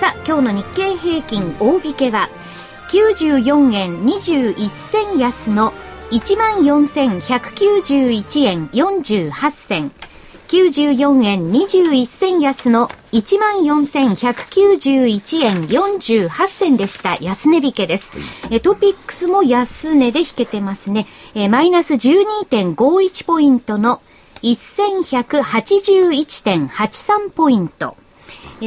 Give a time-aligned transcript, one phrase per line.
[0.00, 2.30] さあ今日の日経平均大引けは
[2.88, 5.74] 94円21銭安の
[6.10, 9.92] 14,191円48銭
[10.48, 17.18] 94円21銭安の14,191円48銭でした。
[17.20, 18.10] 安値引けです。
[18.50, 21.06] えトピックスも安値で引けてますね。
[21.34, 24.00] えマイナス12.51ポイントの
[24.42, 27.98] 1181.83ポイント。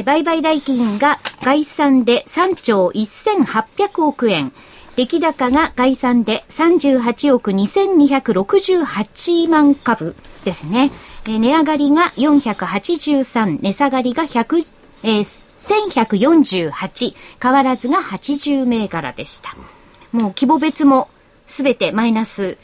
[0.02, 4.52] 売買代金が概算で3兆1800億円。
[4.96, 10.14] 出来高が概算で38億2268万株
[10.44, 10.90] ですね。
[11.26, 14.66] え値上がりが483、値下がりが100、
[15.02, 19.54] えー1148、変わらずが80銘柄でした。
[20.12, 21.08] もう規模別も
[21.46, 22.58] すべてマイナス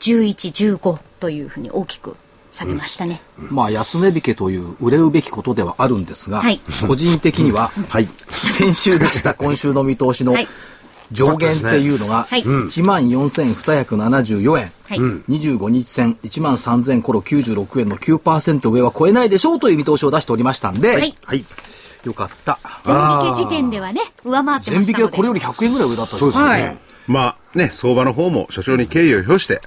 [0.00, 2.16] 11、15というふうに大きく
[2.54, 3.20] 下げましたね。
[3.36, 8.08] まあ安値引けという売れるべきことではあるんですが、はい個人的にははい。
[8.30, 10.46] 先週でした今週の見通しのはい
[11.10, 14.98] 上限っていうのがはい1万4274円、はい。
[14.98, 21.44] 25日線1万3000コロ96円の9%上は超えないでしょうという見通しを出しておりましたんで、はいはい。
[22.04, 22.94] よかった全
[23.28, 24.94] 引け時点ではね、上回って全引ましたので。
[24.94, 26.78] けはこれより100円ぐらい上だったんですよはいそうですよね。
[27.06, 29.60] まあね、相場の方も所長に敬意を表して、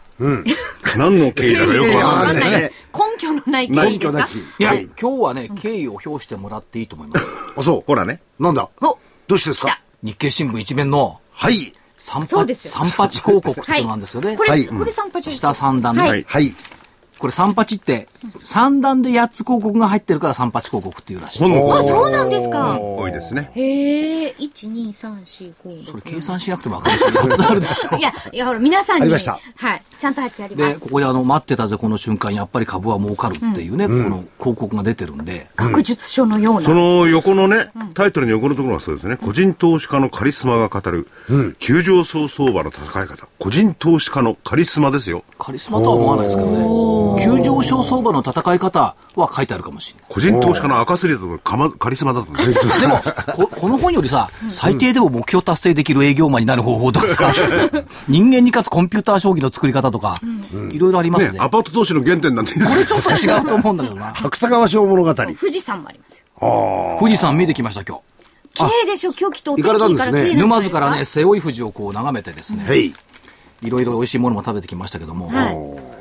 [0.98, 2.52] 何の敬意だかよくわかんない。
[2.52, 4.18] ね根拠のない経緯ですか？
[4.18, 4.38] 根拠なき。
[4.38, 4.90] いや、はい。
[5.00, 7.26] 今日はね敬意を表してもらっていいと思います
[7.58, 8.22] あ、そほらね。
[8.40, 8.44] う。
[8.44, 8.70] なんだ？
[8.82, 8.98] お
[9.28, 9.80] どうしてですか？
[10.04, 11.74] 日経新聞一面のはい。
[11.98, 16.24] 三八そうですよ三八広告っていうのなんですよね、これ、はいこれ三八下三段で、はいはい。
[16.28, 16.54] はい。
[17.20, 18.08] これ三八って
[18.42, 22.80] 三段で8つ広告が入ってるから三八広告っていうらしいあ、そうなんですか。
[22.80, 23.52] 多いですね。
[23.54, 29.04] へえ、一二三四五それ計算しなくても分かるでしょ4つあるでしょいや、いや、ほら、皆さんに。
[29.04, 29.84] ありましたはい。
[30.00, 30.80] ちゃんと8ありまで、す。
[30.80, 36.62] ここであの、待ってたぜ、この瞬間、やっぱり株は儲かるっていうね、この広告が出てるんで、学術書のような。
[36.62, 39.18] その横のね、タイトルの横のところがそうですね。
[39.18, 41.08] 個人投資家のカリスマが語る、
[41.60, 43.28] 急上昇相場の戦い方。
[43.40, 45.24] 個人投資家のカリスマですよ。
[45.38, 50.06] カリスマとは思わないですけどね、急上昇相場の戦い方は書いてあるかもしれない。
[50.10, 52.32] 個人投資家の赤すりだとカマカリスマだと。
[52.34, 53.00] でも
[53.36, 57.34] こ、この本よりさ、最低でも目標達成できる営業マンになる方法とかさ、
[58.08, 60.20] 人間に勝つコンピューター将棋の作り方とか、
[60.72, 64.14] いろいろありますね。、ねアパート投資の原点なんてこれちょっと違うと思うんだけどな。
[64.24, 65.14] 芥川賞物語。
[65.14, 66.98] 富士山もありますよ。
[67.00, 68.00] 富士山見てきました、今
[68.54, 72.94] 綺麗でしょ、今日きっと行かれたん気ですね沼津からね、瀬尾井富士をこう眺めてですね、はい。
[73.62, 75.52] いろいろ美味しいものも食べてきましたけども、は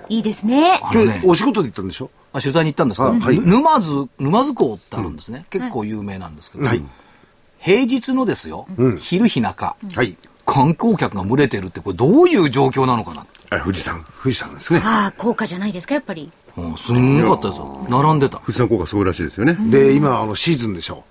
[0.08, 0.16] い。
[0.16, 0.80] いいですね。
[0.94, 2.10] ねお仕事で行ったんでしょ？
[2.32, 5.46] あ取材に行ったんですけど、あはい沼津、沼津港ってあるんですね。
[5.50, 6.82] 結構有名なんですけど、はい。
[7.58, 8.66] 平日のですよ、
[8.98, 10.16] 昼日中、はい。
[10.44, 13.26] 観光客が群れてるって、これどういう状況なのかな？
[13.50, 14.04] あ富士山。
[14.22, 14.80] 富士山ですね。
[14.84, 16.30] ああ、効果じゃないですか、やっぱり。
[16.56, 17.86] うん、すんごかったですよ。
[17.88, 18.38] 並んでた。
[18.38, 19.56] 富士山効果すごいらしいですよね。
[19.70, 21.04] で、今、あの、シーズンでしょ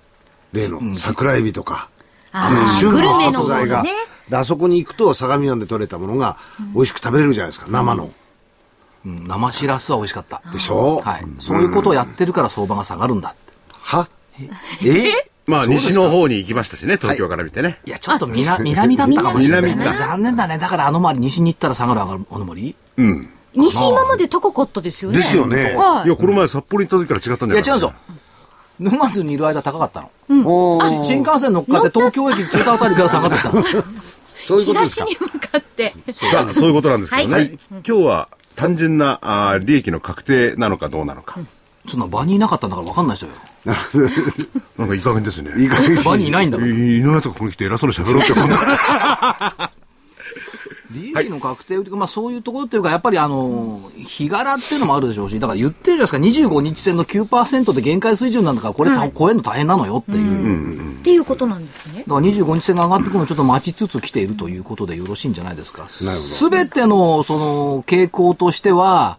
[0.52, 1.88] 例の桜エビとか。
[2.32, 3.92] あのあ、グルメの食材が方ね。。
[4.28, 6.36] で、あそこに行くと相模湾で採れたものが
[6.74, 7.66] 美味しく食べれるじゃないですか。
[7.70, 8.10] 生の。
[9.04, 10.42] うん、生しらすは美味しかった。
[10.52, 11.00] でしょ？
[11.00, 11.24] はい。
[11.38, 13.38] そういうことをやってるから相場が下がるんだって。
[13.80, 14.08] は？
[14.84, 15.30] え？
[15.46, 17.78] まあ西の方に行きましたしね、東京から見てね。
[17.84, 19.70] いや、ちょっと南南だったかもしれない。
[19.70, 20.58] 南だ残念だね。
[20.58, 22.76] だからあの周り、西に行ったら下がる上がる、あの周り？
[22.96, 23.28] うん。
[23.54, 25.18] 西今まで高かったですよね。
[25.18, 25.76] ですよね。
[25.76, 27.94] はいや、この前札幌行った時から違ったんじゃないいや、違うんですよ。
[28.78, 30.10] 沼津にいる間高かったの。
[30.44, 33.62] おーし新幹線乗っかって東京駅着いたあたりから下がってきたの。
[34.26, 35.32] そういうことですか東に。
[35.32, 35.88] 向かって。
[36.30, 37.34] さあ、そういうことなんですけどね。
[37.34, 41.38] はい今日は単純なあー利益の確定なのかどうなのか。
[41.88, 43.30] そんな場にいなかったんだから分かんないですよ。
[44.78, 45.50] なんかいい加減ですね。
[45.56, 46.68] いい加場にいないんだから。
[46.68, 49.85] いいのやつがここに来て偉そうに喋ろうってこと
[50.90, 61.00] 利益の確定というか、まあそういうところっていうか、やっぱりあの、日柄っていうのもあるでしょうし、だから言ってるじゃないですか、25日線の9%で限界水準なんだから、これ、はい超えるの大変なのよっていう。
[61.00, 62.04] っていうことなんですね。
[62.06, 65.88] だから25日線が上がってくるのをちょっと待ちつつ来ているということでよろしいんじゃないですか。
[66.02, 69.18] なるほどすべての、その、傾向としては、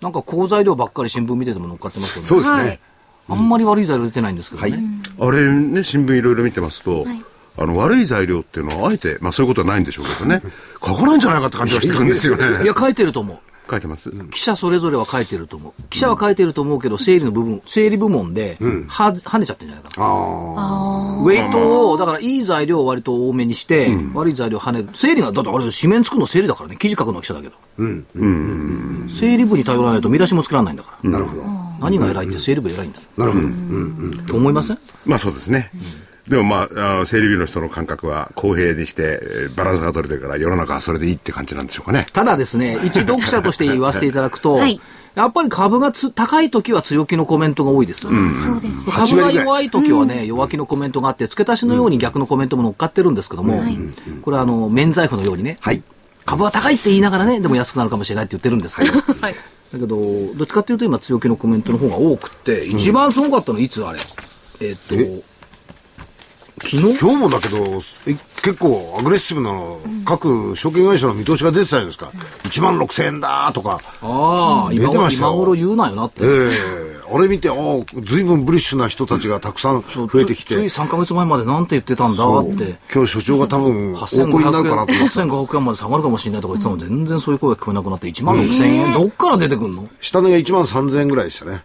[0.00, 2.28] なんか好材料ばっかり新聞見てても乗っかってますよね。
[2.28, 2.58] そうですね。
[2.58, 2.80] はい
[3.28, 4.80] あんまり悪い材料出てないんですけどね。
[5.18, 7.24] あれね、新聞いろいろ見てますと、はい
[7.58, 10.42] あの、悪い材料っていうのは、あえて、まあそういうことはないんでしょうけどね、
[10.84, 12.62] 書かないんじゃないかって感じがしてくるんですよね。
[12.62, 13.38] いや、書いてると思う。
[13.68, 14.12] 書いてます。
[14.30, 15.82] 記者それぞれは書いてると思う。
[15.90, 20.06] 記者は書いてると思うけど、整理の部分、整理部門で、は、跳ねちゃってんじゃないかな。
[20.06, 24.88] あウェイトを、だからいい材料を割と多めにして、悪い材料を跳ねる。
[24.94, 26.76] 整理が、だってあれ、紙面作るの整理だからね。
[26.78, 27.54] 記事書くのは記者だけど。
[29.10, 30.98] 整理部に頼らないと見出しも作らないんだから。
[31.04, 31.42] あ、なるほど。
[31.80, 33.00] 何が偉いって整理部偉いんだ。
[33.16, 33.44] なるほど。
[33.44, 34.78] うんと思いません？
[35.04, 35.70] まあそうですね。
[36.28, 42.04] でもまあ、あの整理日の人の感覚は公平にして、えーバランスが取れてるから世の中はそれでいいって感じなんでしょうかね。
[42.12, 44.80] ただですね、 一読者として言わせていただくと、はい。
[45.14, 48.34] やっぱり株がつ高い時は強気のコメントが多いですよね。
[48.34, 48.84] そうです。
[48.90, 53.64] 株が弱い時はね、弱気のコメントがあって、付け足しのように逆のコメントも乗っかってるんですけども、
[54.20, 55.82] これはあの、免罪符のようにね、はい。
[56.26, 59.34] 株は高いって言いながらね、でも安くなるかもしれないって言ってるんですけど、はい。
[59.72, 59.86] だけど、
[60.34, 64.00] どっちかっていうと今強気のコメントの方が多くて、一番すごかったのいつあれ？
[64.60, 64.94] えっと、
[66.58, 66.98] 昨日？
[66.98, 67.58] 今日もだけど、
[68.06, 69.50] え結構アグレッシブな
[70.04, 72.10] 各証券会社の見通しが出てたじゃないですか。
[72.44, 73.80] 1万6000円だとか。
[74.00, 76.26] ああ、今頃出てましたよ今頃言うなよなってえ。
[76.26, 77.56] えあれ見て、ああ、
[78.02, 80.54] 随分ブリッシュな人たちがたくさん増えてきて。
[80.54, 82.78] つつい3ヶ月前までなんて言ってたんだって。
[82.92, 85.22] 今日所長が多分、お怒りになるかなと思ってた。
[85.22, 89.88] 8500円まで下がるかもしれないとか言ってたのに、全然そういう声が聞こえなくなって、1万6000円、どっから出てくんの？
[90.00, 91.62] 下値が1万3000円ぐらいでしたね。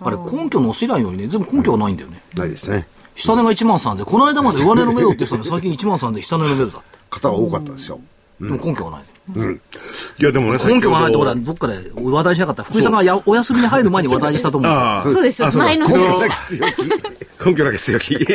[0.00, 2.20] あれ、根拠載せないのにね、全部根拠がないんだよね。
[2.34, 2.88] ないですね。
[3.14, 4.04] 下値が1万3000。
[4.04, 7.02] この間まで上値の目処って言ってたのに、最近1万3000、下値の目処だって。
[7.12, 8.00] 方が多かったですよ。
[8.42, 9.04] でも根拠がない。
[10.18, 12.64] いやでもね、根拠がないってこことは、どっかで話題にしなかった。
[12.64, 14.80] 福井さんがやお休みに入る前に話題にしたと思うんですよ。
[14.84, 17.46] ああ、そうですあそう前の根拠だけ強気。
[17.46, 18.14] 根拠だけ強気。
[18.16, 18.26] そ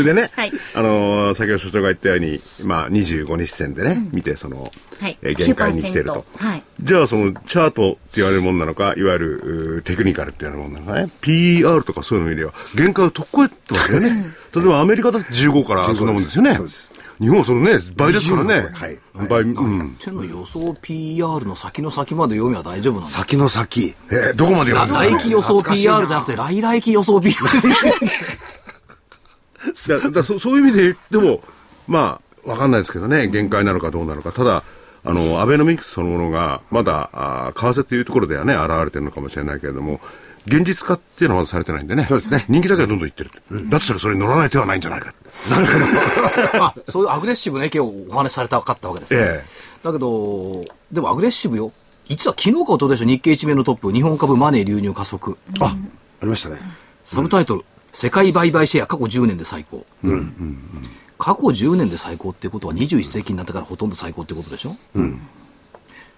[0.00, 6.24] れでね、はいあのー先ほど所長が言ったように、まあ、25日線でね、見て、その、はいえー限界に来てると。
[6.38, 14.26] 9%はいじゃあ、その、チャートって言われるものなのか、いわゆる、テクニカルって言われるものなのかね、PR とかそういうの見れば、限界を取っ越えてますよね。
[14.54, 16.54] 例えば、アメリカだって15からそんなもんですよね。
[16.54, 18.68] そうです日本はそのね、倍ですからね。
[18.74, 19.96] はい倍、うん。
[20.00, 23.08] 天の予想 PR の先の先まで読みは大丈夫なんだ。
[23.08, 23.94] 先の先。
[24.10, 27.36] えーどこまで読むんですか来期予想 PR じゃなくて、来来期予想 PR
[29.88, 31.40] だだそそういう意味で言っても、
[31.86, 34.32] まあ、わかんないですけどね、限界なのかどうなのか。
[34.32, 34.62] ただ、
[35.04, 40.00] あの、アベノミクスそのものが、まだ、あー為替というところではね、現れてるのかもしれないけれども、
[40.46, 42.04] 現実化っていうのはまだされてないんでね。
[42.08, 43.30] そうですね人気だけはどんどんいってる。
[43.70, 45.14] だとしたらそれに乗らない手はないんじゃないか。
[46.60, 49.20] あ、そういうアグレッシブな意見をお話しされたかったわけですね。
[49.20, 51.70] ええだけど、でもアグレッシブよ。
[52.08, 55.36] 実は昨日か一昨日でしょ、日経一面のトップ、日本株マネー流入加速。
[55.60, 55.74] あ、あ
[56.22, 56.56] りましたね。
[57.04, 59.84] サブタイトル、世界売買シェア過去10年で最高。
[61.18, 64.76] 過去10年で最高っていうことは21世紀になってからほとんど最高ってことでしょ、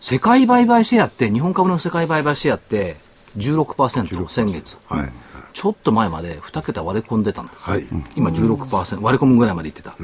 [0.00, 2.96] 世界売買シェアって、日本株の世界売買シェアって
[3.36, 4.76] 16%、先月。
[4.88, 5.12] はい。
[5.52, 7.58] ちょっと前まで2桁割れ込んでたんです。
[7.60, 7.86] はい。
[8.14, 9.90] 今16%、割れ込むぐらいまでいってた。
[9.90, 10.02] だか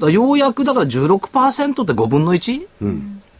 [0.00, 2.66] らようやくだから16%って5分の 1?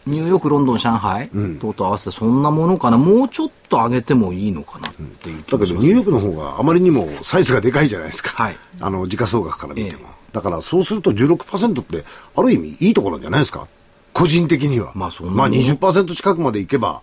[0.07, 5.87] ニューヨーク、ロンドン、上海等々合わせてそんなものかな、もうちょっと上げてもいいのかなっていう気だがします。
[5.87, 8.31] けどニューヨークの方があまりにもサイズがでかいじゃないですか。
[8.43, 10.03] はいあの、時価総額から見ても。
[10.03, 12.05] えだからそうすると16%って、
[12.37, 13.67] ある意味いいところじゃないですか？
[14.13, 14.93] 個人的には。
[14.95, 17.01] まあそんなまあもん20%近くまでいけば、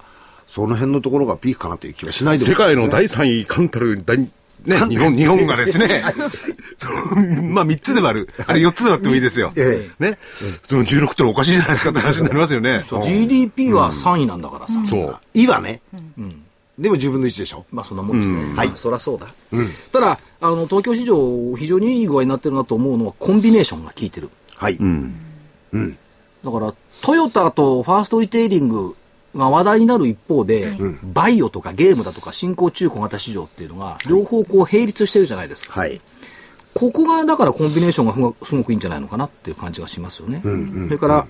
[0.48, 4.30] その辺のところがピークかなという気はしないでも世界の第3位、カンタル大、ね、
[4.90, 6.04] 日本、日本がですね、
[6.78, 8.30] そうまあ3つで割る。
[8.46, 9.52] あれ4つで割ってもいいですよ。
[9.56, 10.20] えね。
[10.70, 12.86] でも16ってのおかしいじゃないですかって話になりますよね。
[12.88, 14.74] そう GDP は3位なんだからさ。
[14.90, 15.18] そう。
[15.34, 15.82] いいわね。
[16.77, 17.65] でも10分の1でしょ。
[17.72, 18.38] まあそんなもんですね。
[18.56, 19.27] はいまあそりゃそうだ。
[19.92, 24.30] ただ、あの、東京市場、非常にいい具合になってるなと思うのは、コンビネーションが効いてる。
[24.56, 24.77] はい。
[24.77, 28.96] だから、トヨタとファーストリテイリング
[29.36, 35.80] が話題になる一方で、バイオとかゲームだとか新興中小型市場っていうのが、両方こう並立してるじゃないですか。
[35.80, 36.02] はい。
[36.74, 40.42] ここがだからコンビネーションがすごくいいんじゃないのかなっていう感じがしますよね。
[40.44, 41.28] それから、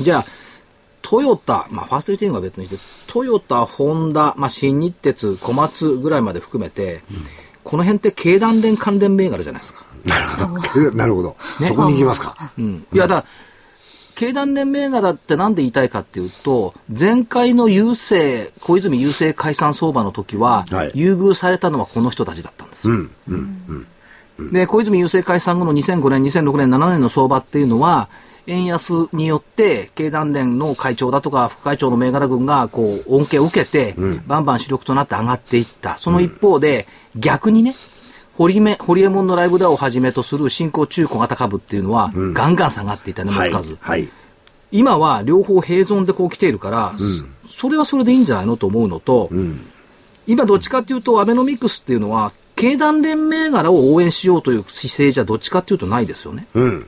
[0.00, 0.26] じゃあ、
[1.02, 7.02] トヨタ、まあ、ファーストリテイリングは別にして、トヨタ、ホンダ、まあ、新日鉄、小松ぐらいまで含めて、
[7.62, 9.84] この辺って経団連関連銘柄じゃないですか。
[10.94, 11.36] なるほど。
[11.62, 12.52] そこに行きますか。
[12.58, 12.86] うん。
[12.92, 13.24] いや、だ
[14.16, 22.96] 経団連銘柄ってなんで言いたいかっていうと、前回の郵政、小泉郵政解散相場の時は、はい優遇されたのはこの人たちだったんですよ。
[24.52, 28.08] で、小泉郵政解散後の2005年、2006年、7年の相場っていうのは、
[28.46, 33.94] 円安によって、経団連の会長だとか副会長の銘柄群が、こう、恩恵を受けて、
[34.26, 35.98] バンバン主力となって上がっていった。
[35.98, 37.74] その一方で、逆にね、
[38.36, 43.50] ホリメ、ホリエモンのライブダウをはじめとする新興中小型株っていうのは、ガンガン下がっていたね、持はい。
[43.50, 43.76] つ数。
[43.80, 44.08] はい。
[44.72, 47.24] 今は両方併存でこう来ているから、そ
[47.62, 49.30] それはそれでいいんじゃないのと思うのと、
[50.26, 56.46] 今どっちかっていうと、アベノミクスっていうのは、経団連銘柄を応援しようという姿勢じゃどっちかっていうとないですよね。
[56.54, 56.86] うん。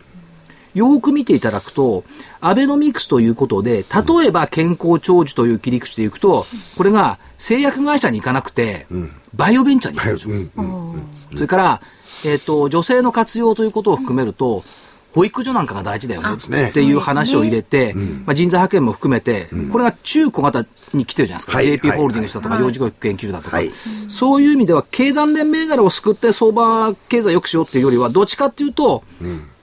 [0.75, 2.05] よーく見ていただくと、
[2.41, 8.87] アベノミクスということで、例えば健康長寿という切り口でいくと、これが製薬会社に行かなくて、
[9.35, 11.18] バイオベンチャーに行くでしょ。
[11.35, 11.81] それから、
[12.25, 14.65] えっ、と、女性の活用ということを含めると、
[15.13, 16.29] 保育所なんかが大事だよね。
[16.51, 16.69] ね。
[16.69, 23.71] っていう話を入れて、まあ、人材派遣も含めて、これが中小型に来てるじゃないですか、はい JP ホールディングスだとか、幼児教育研究所だとか、はい。
[24.09, 29.03] そういう意味では、経団連銘柄を救って相場経済を良くしようっていうよりは、どっちかっていうと、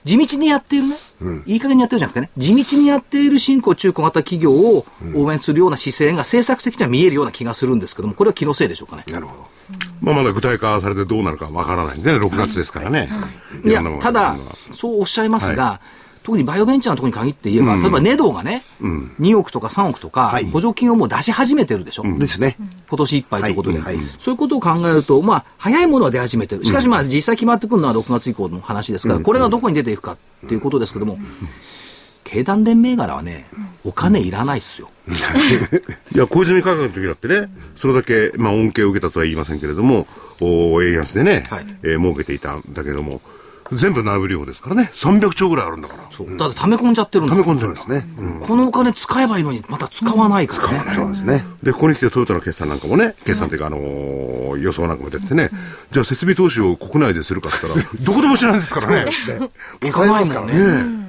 [0.06, 0.96] 地道にやっているね、
[1.46, 4.86] いい加減にやってるじゃなくてね、地道にやっている新興中小型企業を
[5.16, 9.02] 応援するような姿勢が政策的には見えるような気がするんですけども、これは気のせいでしょうかね。
[9.10, 9.48] なるほど。
[10.00, 13.08] まあ、まだ具体化されてどうなるかわからないんでね、6月ですからね。
[13.64, 13.68] い。
[13.68, 14.38] やろんなも、のただ、
[14.72, 15.80] そうおっしゃいますが、
[16.26, 22.18] 特にバイオベンチャーのところに限って言えば、例えばネドがね、2億とか3億とかはい、補助金をもう出し始めてるでしょ。
[22.18, 22.56] ですね。
[22.88, 23.96] 今年いっぱいということで、はい。
[23.96, 24.04] はい。
[24.18, 26.64] そういうことを考えると、まあ、早いものは出始めてる。
[26.64, 30.14] しかし、まあ、実際決まってくるのは6月以降の話ですから、これがどこに出ていくか
[30.46, 31.16] っていうことですけども、
[32.24, 33.46] 経団連銘柄はね、
[33.84, 34.90] お金いらないっすよ。
[36.12, 40.08] いや、小泉改革の時だってね、それだけ、まあ、恩恵を受けたとは言いませんけれども、
[40.40, 41.66] お円安でね、はい。
[41.84, 43.20] えー儲けていたんだけども、
[43.72, 46.02] 全部内部留保ですからね、300兆ぐらいあるんだから。
[46.36, 48.06] だって溜め込んじゃってるんだ溜め込んでるんですね。
[48.46, 50.94] このお金使えばいいのに、また使わないからね。
[50.94, 51.44] そうですね。
[51.62, 55.50] で、ここに来てトヨタの決算なんかもね、決算というか、あのー予想なんかも出ててね、
[55.90, 59.12] じゃあ設備投資を国内でするかって言ったら、 どこでもしないんですからね。
[59.80, 60.52] 抑えますからね。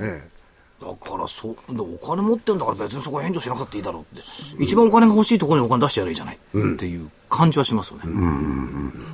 [0.02, 0.38] ええ
[0.80, 4.64] だからそう、でお金持ってんだから別にそこは援助しなくたっていいだろうって。
[4.64, 6.38] 一番お金が欲しいところにお金出してやればいいじゃない、
[6.76, 8.04] っていう感じはしますよね。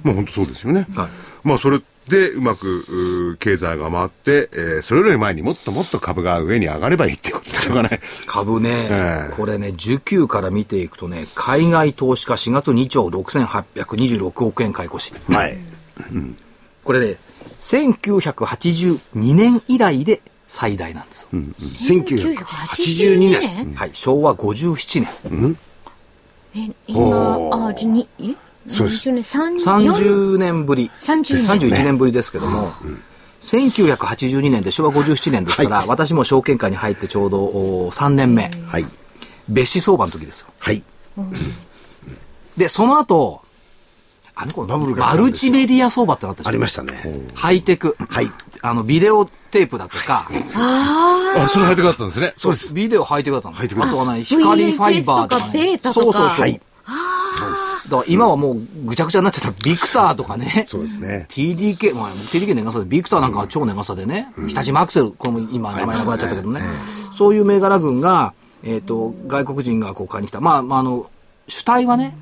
[0.04, 0.86] まあ本当そうですよね。
[0.94, 1.10] はい
[1.44, 8.00] まあそれでうまくうー経済が回って、えーそれより前にもっともっと株が上に上がればいいっていうことでしょうがない？
[8.26, 15.14] 株ね、ええこれね、需給から見ていくとね、海外投資家4月2兆6826億円買い越し。
[15.30, 15.58] はい。
[16.84, 17.18] これね、
[17.62, 19.00] 1982
[19.36, 21.28] 年以来で最大なんですよ。
[21.32, 23.74] 1982年？
[23.76, 25.58] はい、昭和57年。
[26.56, 28.36] え、今、あ、に、え？
[28.68, 29.24] そうです20年、
[29.58, 30.90] 3 30年ぶり。
[31.00, 32.72] 30年31年ぶりですけども、
[33.42, 38.86] 1982年で昭和57年ですから、はい私も証券会に入ってちょうどお3年目、はい。
[39.50, 40.48] 別紙相場の時ですよ。
[40.60, 40.84] はい。
[42.58, 43.42] で、その後、
[44.36, 46.94] あの頃バブルがマルチメディア相場ってなったありましたね。
[47.36, 47.96] ハイテク。
[48.00, 48.32] はい。
[48.62, 52.34] あの、ビデオテープだとか、あ、それ入ってかったんですね。
[52.38, 52.74] そうです。
[52.74, 53.56] ビデオハイテクだったの。
[53.56, 55.42] ハイテクですあとはね、光ファイバーとか、ね。
[55.42, 56.40] とかベータとかそうそうそう。
[56.40, 56.62] はい。
[57.36, 57.73] そうです。
[57.90, 60.64] だから今はもうぐちゃぐちゃになっちゃったビクターとかね。
[60.68, 61.28] そうですね。
[61.30, 66.62] TDK、まあ、TDK 年傘で、ビクターなんかは超年傘でね、日立マクセル、これも今名前なくなっちゃったけどね、
[67.18, 70.40] そういう銘柄群が、えっ、と、外国人がこう買いに来た。
[70.40, 71.10] まあ、まあ、あの、
[71.48, 72.16] 主体はね、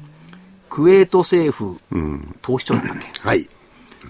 [0.69, 1.77] クウェート政府、
[2.41, 3.07] 投資庁だったっけ？
[3.19, 3.47] はい。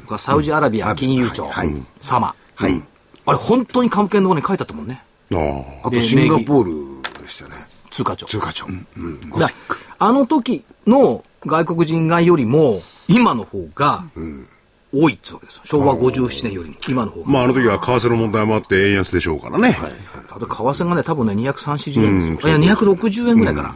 [0.01, 2.33] 僕はサウジアラビア金融庁、はいサマ。
[2.55, 2.81] はい。
[3.25, 5.03] あれ、本当に関係のところに書いてあったもんね。
[5.33, 5.37] あ
[5.83, 5.87] あ。
[5.87, 7.55] あとシンガポールでしたね。
[7.89, 8.25] 通貨庁。
[8.25, 8.67] 通貨庁。
[8.67, 9.19] うん。
[9.29, 9.77] ゴだシック。
[9.99, 14.03] あの時の外国人買いよりも、今の方が
[14.93, 15.61] 多いっつうわけですよ。
[15.65, 17.27] 昭和57年よりも、今の方が。
[17.27, 19.75] まああの時は為替の問題もあって円安でしょうからね。
[20.29, 22.57] ただ為替がね、多分ね、230円ですよ。
[22.57, 23.75] いや、260円ぐらいかな。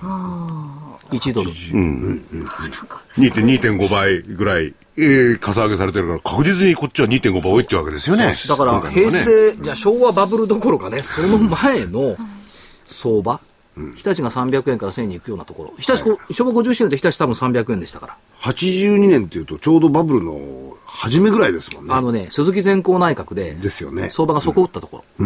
[1.12, 1.52] 1ドル。
[1.52, 8.34] 2.2.5倍ぐらい、えー、かさ上げされてるから、確実にこっちは2.5倍多いってわけですよね。
[8.48, 12.18] だから、平成、じゃあ昭和バブルどころかね、その前の
[12.86, 13.40] 相場。
[13.78, 15.74] 日立が300円から1000円に行くようなところ。
[15.78, 18.18] 日立、昭和57年で日立多分300円でしたから。
[18.42, 21.94] 82年っていうとちょうどバブルの初めぐらいですもんね。
[21.94, 25.26] あのね、鈴木善光内閣で、ですよね相場が底打ったところ。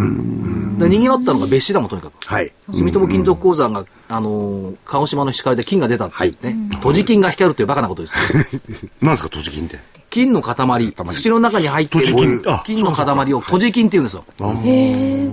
[0.79, 2.13] で、賑わったのが別紙だもん、とにかく。
[2.25, 2.51] はい。
[2.69, 8.89] 住友金属鉱山が、あのー鹿児島の光で金が出たって言ってね、閉じ金が光るっていうバカなことですよ。
[9.01, 9.77] なんですか、土地金って？
[10.09, 10.55] 金の塊、
[10.93, 14.25] 土の中に入っている金の塊を閉じ金って言うんですよ。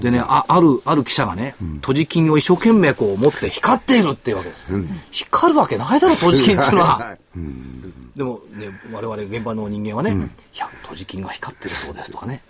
[0.00, 4.64] でね、あある、ある記者がね、閉じ金を一生懸命こう持って光っているっていうわけです。
[5.10, 7.16] 光るわけないだろ、閉じ金っていうのは。
[8.16, 10.12] でもね、我々現場の人間はね、
[10.54, 12.42] いや、閉じ金が光ってるそうですとかね。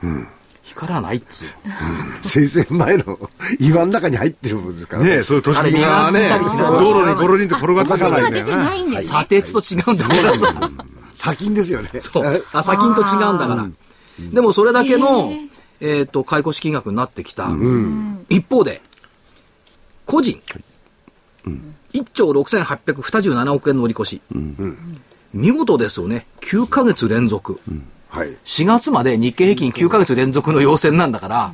[0.63, 1.49] 光らないっつう。
[2.23, 3.19] 生成前の
[3.59, 8.97] 岩の中に入ってるもんですからねえ、そういう土地金がね、道路にゴロリンと転がってたんだよが出てないんね。
[8.97, 9.09] ですね。
[9.09, 10.71] 砂鉄と違うんだから。
[11.17, 11.89] 砂金ですよね。
[11.99, 12.45] そう。
[12.53, 13.69] あ、砂金と違うんだから。
[14.19, 15.33] でもそれだけの、
[15.81, 17.49] えっと、買い越し金額になってきた。
[18.29, 18.83] 一方で、
[20.05, 20.41] 個人、
[21.93, 24.21] 1兆6827億円の売り越し。
[25.33, 26.27] 見事ですよね。
[26.43, 27.61] 9ヶ月連続。
[28.09, 28.37] はい。
[28.45, 31.53] 4月まで日経平均9ヶ月連続の陽線なんだから、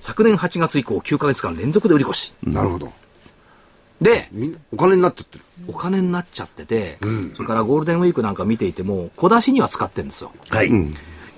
[0.00, 2.34] 昨年8月以降9ヶ月間連続で売り越し。
[2.42, 2.92] なるほど。
[4.00, 4.28] で、
[4.72, 5.44] お金になっちゃってる。
[5.68, 6.98] お金になっちゃってて、
[7.34, 10.32] それからゴールデンウィークなんか見ていても、小出しには使ってるんですよ。
[10.50, 10.70] はい。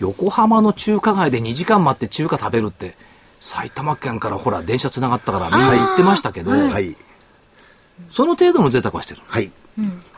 [0.01, 2.97] 横浜の中華街で2時間待って中華食べるって、
[3.41, 6.97] 埼玉県からほら、電車つながったからみんな行ってましたけど、はい。
[8.13, 9.21] その程度の贅沢はしてる。
[9.25, 9.51] はい。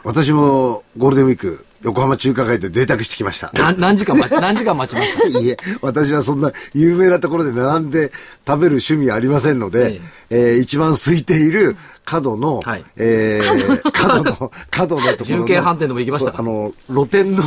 [0.02, 3.52] 私もゴールデンウィーク、横浜中華街で贅沢してきました。
[3.52, 5.38] な何時間待ち、 何時間待ちました？
[5.38, 8.11] いいえ、私はそんな有名なところで並んで
[8.47, 11.76] 食べる趣味はありませんので、えー一番空いている
[12.11, 12.85] 角の、はい。
[12.97, 15.43] えー角の、角のところの。
[15.43, 16.35] 重慶飯店でも行きました。
[16.37, 17.43] あの、露店の、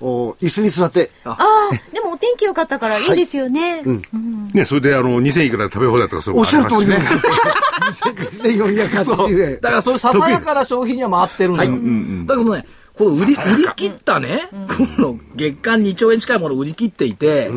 [0.00, 1.36] お椅子に座って、あ。
[1.38, 3.82] あ、でもお天気良かったからいいですよね。
[4.54, 7.00] ね、それであの、2000いくらで食べ放題とかそういうおっしゃる通りでね。
[7.00, 8.46] す。
[8.46, 9.60] 2480円。
[9.60, 11.76] だからそういうささやかな消費には回ってるんですよ。
[12.26, 17.50] だけどね、この売り、売り切ったね、この月間2兆円近いものを売り切っていて、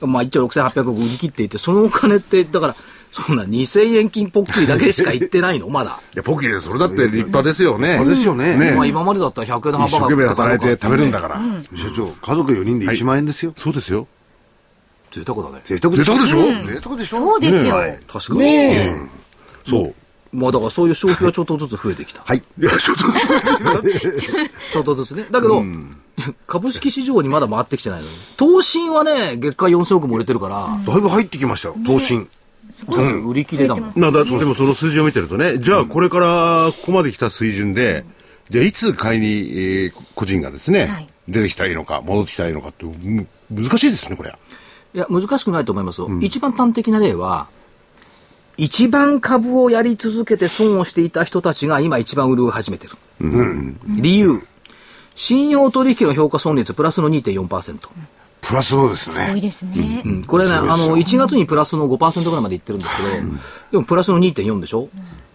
[0.00, 2.76] まあ1兆6800億売り切っていて、そのお金って、だから、
[3.22, 6.00] そんな2000円金ぽっきりだけしか言ってないの、まだ。
[6.14, 7.96] いや、ポキリでそれだって立派ですよね。
[7.98, 8.56] そうですよね。
[8.56, 11.40] ねまあ今までだったら100円のハン一生懸命働いて食べるんだかから。
[11.76, 13.52] 所長、家族4人で1万円ですよ。
[13.56, 14.06] そうですよ。
[15.10, 15.60] 贅沢だね。
[15.64, 16.14] 贅沢でしょ？
[16.14, 16.66] 贅沢でしょ？
[16.66, 17.16] 贅沢でしょ？
[17.16, 17.74] そうですよ。
[17.76, 18.40] はい確かに。
[18.40, 18.96] ねえ。
[19.68, 19.94] そう。
[20.32, 22.22] まあだからそういう消費がちょっとずつ増えてきた。
[22.24, 22.38] はい。
[22.38, 23.02] いや、ちょっと、
[24.72, 25.26] ちょっとずつね。
[25.30, 25.62] だけど、
[26.46, 28.16] 株式市場にまだ回ってきてないのに。
[28.36, 32.28] 投信はね、月間4000億も売れてるから、だいぶ入ってきましたよ、投信。
[33.28, 33.92] 売り切れだもん。
[33.96, 38.04] なだでもその数字を見てるとね、じゃあこれからここまで来た水準で、
[38.50, 44.32] じゃあいつ買いに、えー個人がですね、はい出てきたらいいのか、戻ってきたらいいのかって、うん難しいですね、これ。
[44.94, 46.08] いや、難しくないと思いますよ。
[46.20, 47.48] 一番端的な例は、
[48.56, 52.94] 一番株をやり続けて損をしていた人たちが今一番潤い始めてる。
[54.00, 54.42] 理由。
[55.14, 57.78] 信用取引の評価損率プラスの2.4%。
[58.48, 59.40] プラスのですすごいね。
[59.40, 60.02] ですね。
[60.04, 63.08] うんこれね、あの、1月にプラスの5%ぐらいまでいってるんですけど、
[63.72, 64.88] でもプラスの2.4でしょ？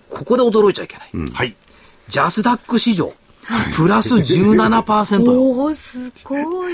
[0.10, 1.32] ここで驚いちゃいけない。
[1.34, 1.56] はい。
[2.10, 3.14] ジャスダック市場、
[3.76, 5.32] プラス17%よ。
[5.42, 6.74] おお、すごい。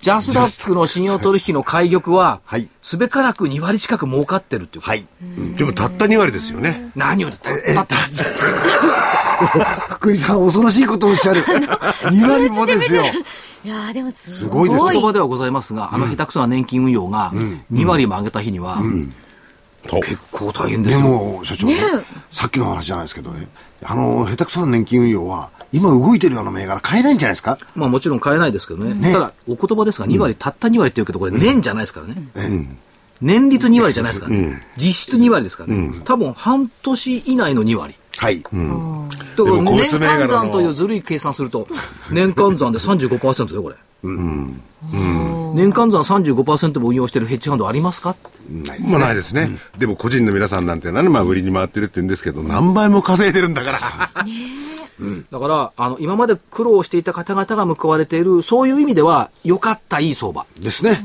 [0.00, 4.84] ジャスダックの信用取引の開玉ははい、すべからく2割近く儲かってるっていう。
[4.84, 5.04] はい。
[5.56, 6.90] でもたった2割ですよね。
[6.96, 7.94] 何よりたったった
[9.90, 11.42] 福井さん、恐ろしいことをおっしゃる。
[11.42, 13.04] 2割もですよ。
[13.64, 14.90] いやーでもすすごいですよ。
[14.90, 17.32] 言葉ではございますが、あの下手くそな年金運用が
[17.72, 18.82] 2割も上げた日には、
[19.86, 20.96] と結構大変でよ。
[20.98, 21.74] ですも、所長ね、
[22.30, 23.48] さっきの話じゃないですけどね、
[23.82, 27.58] あの、下手くそな年金運用は、今動いてるような銘柄買えないんじゃないですか？
[27.76, 29.12] まあもちろん買えないですけどね。
[29.12, 32.68] ただ、お言葉ですが、2割、たった2割って言うけど、これ年じゃないですからね。
[33.20, 34.62] 年率2割じゃないですからね。
[34.78, 35.92] 実質2割ですからね。
[36.04, 37.94] 多分半年以内の2割。
[38.20, 38.42] はい。
[38.42, 41.66] だから年換算というずるい計算すると、
[42.10, 43.76] 年換算で35%だよ、これ。
[44.02, 48.14] 年換算35%も運用してるヘッジファンドありますか？
[48.90, 49.48] まあないですね。
[49.78, 53.78] でも個人の皆さんなんていうのはね、まあ売りに回ってるって言うんですけど、何倍も稼いでるんだから。
[55.32, 60.44] だから、あの、今まで苦労していた方々が報われている、そういう意味では、良かった、いい相場。
[60.60, 61.02] ですね。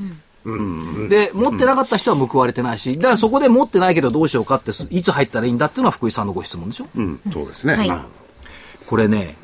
[1.10, 6.88] で、持ってなかった人は報われてないし、だからそこで持ってないけどどうしようかって、いつ入ったらいいんだっていうのは福井さんのご質問でしょ？
[6.96, 7.76] うん、そうですね。
[7.76, 7.92] はい
[8.88, 9.36] これね、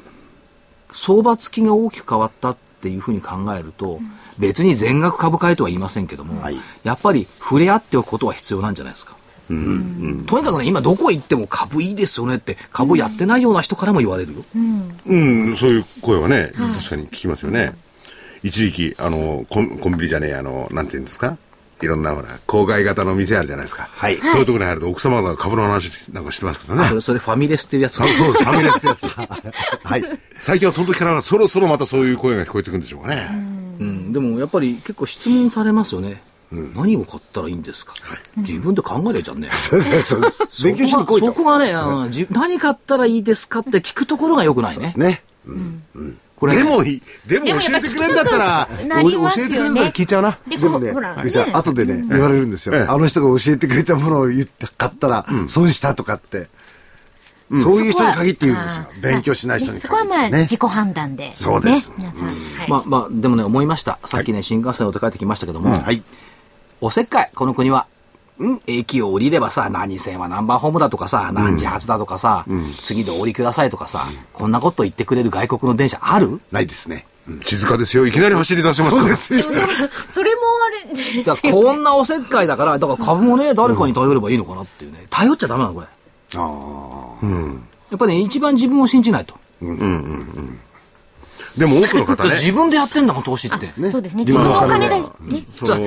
[0.93, 3.99] 相場付きが大きく変わったっていうふうに考えると、
[4.37, 9.15] 別に全額株買いとは言いませんけども、はいやっぱり触れ合っておくことは必要なんじゃないですか。
[9.47, 14.45] とにかくね、今どこ行っても株いいですよねって、株やってないような人からも言われるよ。
[14.55, 14.59] う
[15.15, 17.73] ん、そういう声はね、確かに聞きますよね。
[18.43, 21.37] 一時期、あの、コンコンビニじゃねえ、あの、なんていうんですか？
[21.81, 23.89] いろんな、ほら、郊外型の店あるじゃないですか。
[23.91, 26.85] はいそういうところに入ると、奥様が株の話なんかしてますけどね。
[26.85, 27.93] それ、それファミレスっていうやつ。
[27.95, 29.03] そうそうです、ファミレスってやつ。
[29.83, 30.03] はい。
[30.37, 33.27] 最近はその時から、そろそろまたそういう声が聞こえてくるんでしょうかね。
[33.79, 36.21] うん、でもやっぱり結構質問されますよね。
[36.75, 37.93] 何を買ったらいいんですか、
[38.37, 39.49] 自分で考えりゃじゃんね。
[39.55, 40.63] そうですそうです。
[40.63, 41.27] 勉強しに来いと。
[41.27, 44.99] そこがね、あのじ 何買ったらいいですかって聞くところが良くないねです。
[44.99, 45.23] ね。
[46.41, 50.39] これねでもいい、でも教えてくれんだったら、ね教えてくれるなら聞いちゃうな。
[50.47, 52.73] ででもねほら、福井さん、後でね、言われるんですよ。
[52.73, 56.49] ええあの人が教えてくれたものを言って買ったら、損したとかって。
[57.61, 58.85] そういう人に限って言うんですよ。
[59.01, 60.41] 勉強しない人にそこはまあ、限ってね。
[60.43, 61.31] 自己判断で。
[61.33, 62.27] そうですね、皆さん。
[62.27, 62.35] はい。
[62.69, 63.99] まあまあ、でもね、思いました。
[64.05, 66.01] さっきね、新幹線を帰ってきましたけども、はい。
[66.79, 67.85] おせっかい、この国は。
[68.67, 72.45] 駅を降りればさ、何線は何番ホームだとかさ、何時発だとかさ、
[72.81, 76.41] 次でお降りくださいとかさ、こんなこと言ってくれる外国の電車ある？
[76.51, 77.05] ないですね。
[77.41, 78.07] 静かですよ。
[78.07, 79.01] いきなり走り出せますから。
[79.01, 79.41] そうですよ。
[80.09, 85.05] それもあれですよだからこんなおせっかいだから、だから株もね、誰かに頼ればいいのかなっていうね。
[85.09, 85.87] 頼っちゃダメなの、これ。
[86.35, 86.39] あ
[87.91, 89.35] やっぱりね、一番自分を信じないと。
[91.57, 93.67] でも多くの方ね、自分でやってんだもん、投資って。
[93.89, 94.23] そうですね。
[94.23, 95.01] 自分のお金で、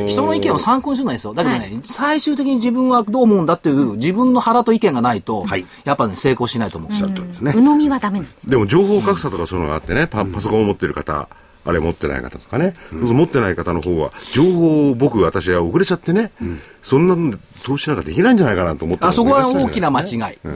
[0.08, 1.34] 人の意見を参考にするのはいいですよ。
[1.34, 5.66] だけどね、最終的に自分はどう思うんだっていう、自分の腹と意見がないと、はい。
[5.84, 6.90] やっぱね、成功しないと思う。
[6.92, 7.06] あ。
[7.06, 7.52] ですね。
[7.52, 7.60] 鵜。
[7.60, 8.28] 呑みはダメなん。
[8.30, 8.50] です。
[8.50, 11.28] でも情報格差とかそういうのがあってね、パパソコンを持ってる方、
[11.66, 17.30] あれ持ってない方とかね、うん、持ってない方の方は、情報を僕、私は遅れちゃってね、うん、そん。
[17.30, 17.98] な投資なん。
[17.98, 18.36] かできないん。
[18.36, 20.38] じゃないかなと思って、あそこは大きな間違い。
[20.44, 20.54] うん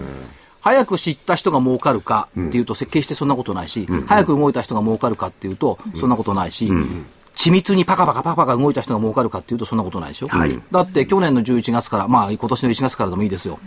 [0.69, 10.29] 早く知った人が儲かるかっていうと、設計してそんなことないし、うん、早く動いた人が儲かるかっていうと、そんなことないし、うん、緻密にパカパカパカパカ動いた人が儲かるかっていうと、そんなことないでしょ？
[10.29, 13.59] はい、だって去年の11月から、まあ今年の1月からでもいいですよ。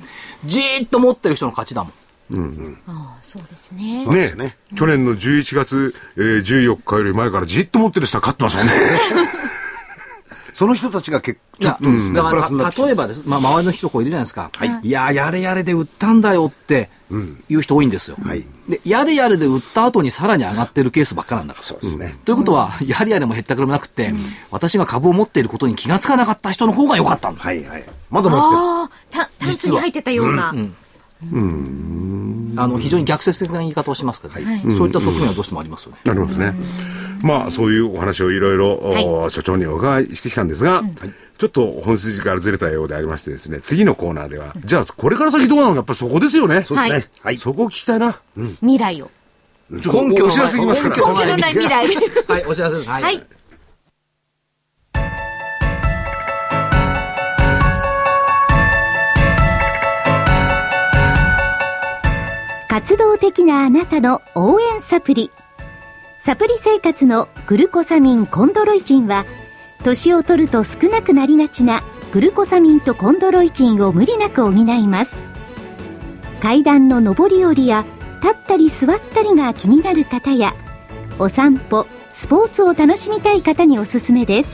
[0.46, 1.94] じーっと持ってる人の勝ちだもん。
[2.32, 4.06] うんうん、ああそうですね。
[4.06, 8.72] ねね、去年の11月、えー、14日より前からじっと持ってる人は勝ってますよね
[10.54, 16.90] その人たちが結構、ちょっと、うん、だから例えばです、まあ、周りの人こういるじゃないですか、はい、いや、やれやれで売ったんだよって
[17.50, 21.64] いう人多いんですよ、はい、でやれやれで売った後にさらに上がってるケースばっかなんだから。
[21.64, 24.18] そうですね、ということは、やれやれも減ったくれもなくて、うん、
[24.50, 27.42] 私が株を持っていることに気がつかなかった人の方が良かったんだ。
[27.42, 28.62] はいはい、まだ持ってる。
[28.62, 28.90] あ
[29.22, 30.52] あ、タンスに入ってたような。
[30.52, 30.76] うん。
[31.32, 32.54] うん。
[32.58, 35.98] あの非常に逆説的な言い方をしますけど、はい、そういった側面はどうしてもありますよね。
[36.08, 36.54] ありますね。
[37.24, 40.82] まあ、そういうお話をいろいろ、所長にお伺いしてきたんですが、
[41.38, 45.70] ちょっと本筋からずれたようでありましてですね、次のコーナーでは、じゃあ、これから先どうなの？
[45.72, 46.62] か、やっぱりそこですよね。
[46.62, 47.10] そうですね。
[47.22, 47.38] はい。
[47.38, 48.20] そこを聞きたいな。
[48.60, 49.10] 未来を。
[49.70, 50.96] 根拠お知らせきますから。
[50.96, 51.88] 根拠のない未来。
[52.28, 52.90] はい、お知らせです。
[52.90, 53.24] はい。
[62.68, 65.30] 活動的なあなたの応援サプリ。
[66.24, 69.26] サプリ生活のグルコサミンコンドロイチンは
[69.84, 71.82] 年を取ると少なくなりがちな
[72.12, 75.16] グルコサミンとコンドロイチンを無理なく補います。
[76.40, 77.88] 階段の上り下りや
[78.22, 80.54] 立ったり座ったりが気になる方や
[81.18, 84.50] お散歩スポーツを楽しみたい方におすすめです。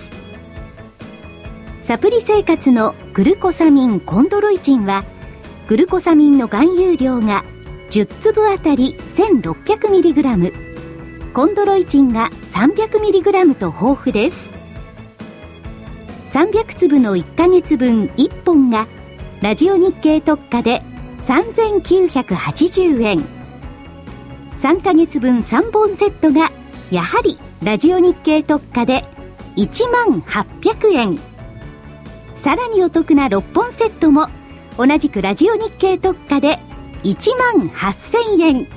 [1.79, 5.03] サプリ生活のグルコサミンコンドロイチンは
[5.67, 7.43] グルコサミンの含有量が
[7.89, 10.66] 10粒あたり 1600mg
[11.37, 14.49] コンドロイチンが 300mg と豊富です。
[16.33, 18.87] 300粒の1ヶ月分1本が
[19.41, 20.81] ラジオ日経特価で
[21.27, 23.23] 3980円
[24.59, 26.51] 3ヶ月分3本セットが
[26.89, 29.05] やはりラジオ日経特価で
[29.57, 31.19] 1万800円
[32.35, 34.27] さらにお得な6本セットも
[34.75, 36.57] 同じくラジオ日経特価で
[37.03, 38.76] 1万8000円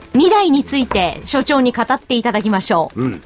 [0.13, 3.01] 未来について所長に語っていただきましょう。
[3.01, 3.23] うん、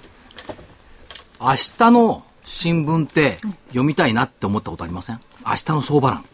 [1.41, 5.19] 明日の新聞って読みたいなって思ったことありません？
[5.45, 6.25] 明日の相場欄。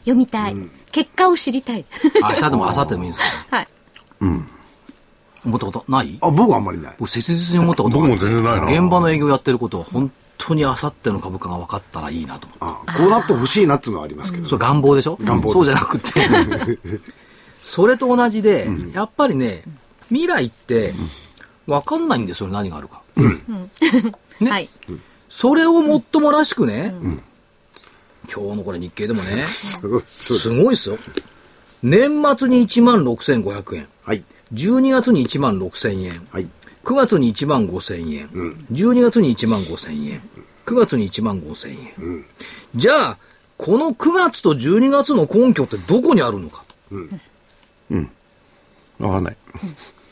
[0.00, 0.52] 読みたい。
[0.52, 1.84] うん、結果を知りたい。
[2.22, 3.56] 明日でも明後日でもいいんですけど。
[3.56, 3.68] はい。
[4.20, 4.48] うん。
[5.46, 6.18] 思ったことない？
[6.20, 6.94] あ、僕はあんまりない。
[6.98, 8.66] 僕切実に思ったこと僕も全然ないな。
[8.66, 12.92] 現場の営業やってることは本当に明後日の株価が分かったらいいなと思って。
[12.92, 15.18] あこうなってほしいなっていうのはありますけど、ね、そう願望でしょ？
[15.22, 16.20] 願望そうじゃなくて。
[17.70, 19.62] それと同じで、やっぱりね、
[20.08, 20.92] 未来って
[21.68, 23.00] 分かんないんですよ、何があるか。
[24.40, 24.68] ね、はい、
[25.28, 26.92] それをもっともらしくね、
[28.28, 30.98] 今日のこれ日経でもね、すごいですよ。
[31.84, 33.88] 年末に1万6500円。
[34.02, 34.24] はい。
[34.52, 36.26] 12月に1万6000円。
[36.32, 36.48] はい。
[36.82, 38.30] 9月に1万5000円。
[38.32, 40.20] うん、12月に1万5000円。
[40.66, 41.92] 9月に1万5000円。
[41.98, 42.26] うん、
[42.74, 43.18] じゃあ、
[43.58, 46.64] この9月と12月の根拠ってどこにあるのか。
[46.90, 47.02] うん。
[47.02, 47.20] うん。
[49.00, 49.36] わかんない。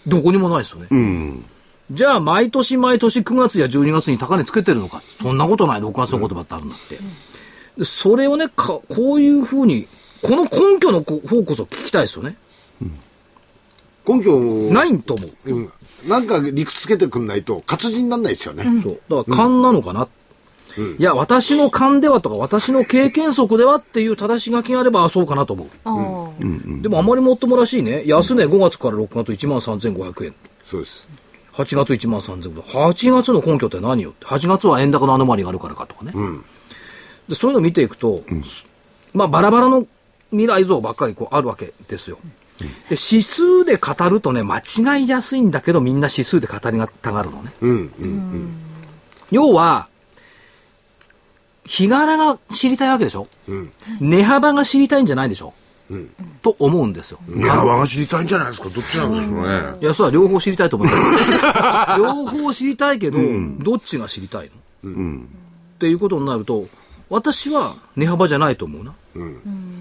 [0.06, 0.88] どこにもないですよね。
[0.90, 1.44] うん。
[1.90, 5.02] じゃあ、毎年毎年9月や12月に高値つけてるのか。
[5.22, 5.80] そんなことない。
[5.80, 6.98] 6月の言葉ってあるんだって。
[7.76, 9.86] うん、それをねか、こういうふうに、
[10.22, 12.36] この根拠の方こそ聞きたいですよね。
[12.82, 12.84] う
[14.12, 14.38] ん、根拠
[14.72, 15.54] ないと思う。
[15.54, 15.72] うん。
[16.06, 18.64] なんか理屈つけてくんないと活字にならないですよね。
[18.82, 19.00] そう。
[19.08, 20.08] だから勘なのかな。
[20.76, 26.44] うん、いや、私の勘ではとか、私の経験則ではっていう正し書きがあれば、あ、そうかなと思う。
[26.44, 28.02] うん、でも、あまりもっともらしいね。
[28.06, 30.34] 安値5月から6月1万3500円。
[30.64, 31.08] そうです。
[31.52, 32.62] 8月1万3500円。
[32.62, 34.26] 8月の根拠って何よって。
[34.26, 36.12] 8月は円高のアノマリがあるからかとかね。
[36.14, 36.44] うん、
[37.28, 38.44] でそういうのを見ていくと、うん、
[39.12, 39.86] まあ、バラバラの
[40.30, 42.18] 未来像ばっかりこうあるわけですよ。
[42.58, 47.52] で指数で語るとね、間違いやすいんだけど、みんな指数で語りたがるのね。
[47.60, 48.56] うんうんうん、
[49.30, 49.88] 要は、
[51.68, 55.52] 日柄が知りたいわけでしょ、うん、値幅が知りたいんじゃないでしょ？
[56.42, 57.18] と思うんですよ。
[57.34, 58.68] いや、我が知りたいんじゃないですか？
[58.68, 59.78] どっちなんでしょうね。
[59.80, 61.32] いや、それは両方知りたいと思います。
[61.98, 63.18] 両方知りたいけど、
[63.60, 64.50] どっちが知りたい
[64.84, 65.24] の、っ
[65.78, 66.66] ていうことになると、
[67.10, 68.92] 私は値幅じゃないと思うな。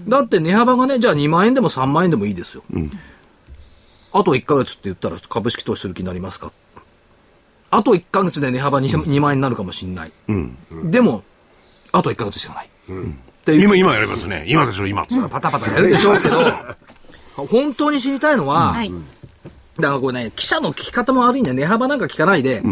[0.08, 2.62] だって値幅がね、じゃあ2万円でも3万円でもいいですよ。
[4.12, 6.52] あと1ヶ月って言ったら株式投資する気になりますか？
[7.70, 10.12] あと1ヶ月で値幅 2, 2万円になるかもしれない。
[10.90, 11.22] でも、
[11.92, 12.70] あと1ヶ月しかない。
[12.88, 14.44] う今、今やりますね。
[14.46, 15.06] 今でしょ、今。
[15.30, 16.36] パタパタやるでしょうけど、
[17.46, 18.92] 本当に知りたいのは、はい。
[19.76, 22.62] だからこれね、記者の聞き方も悪いんで、値幅なんか聞かないで、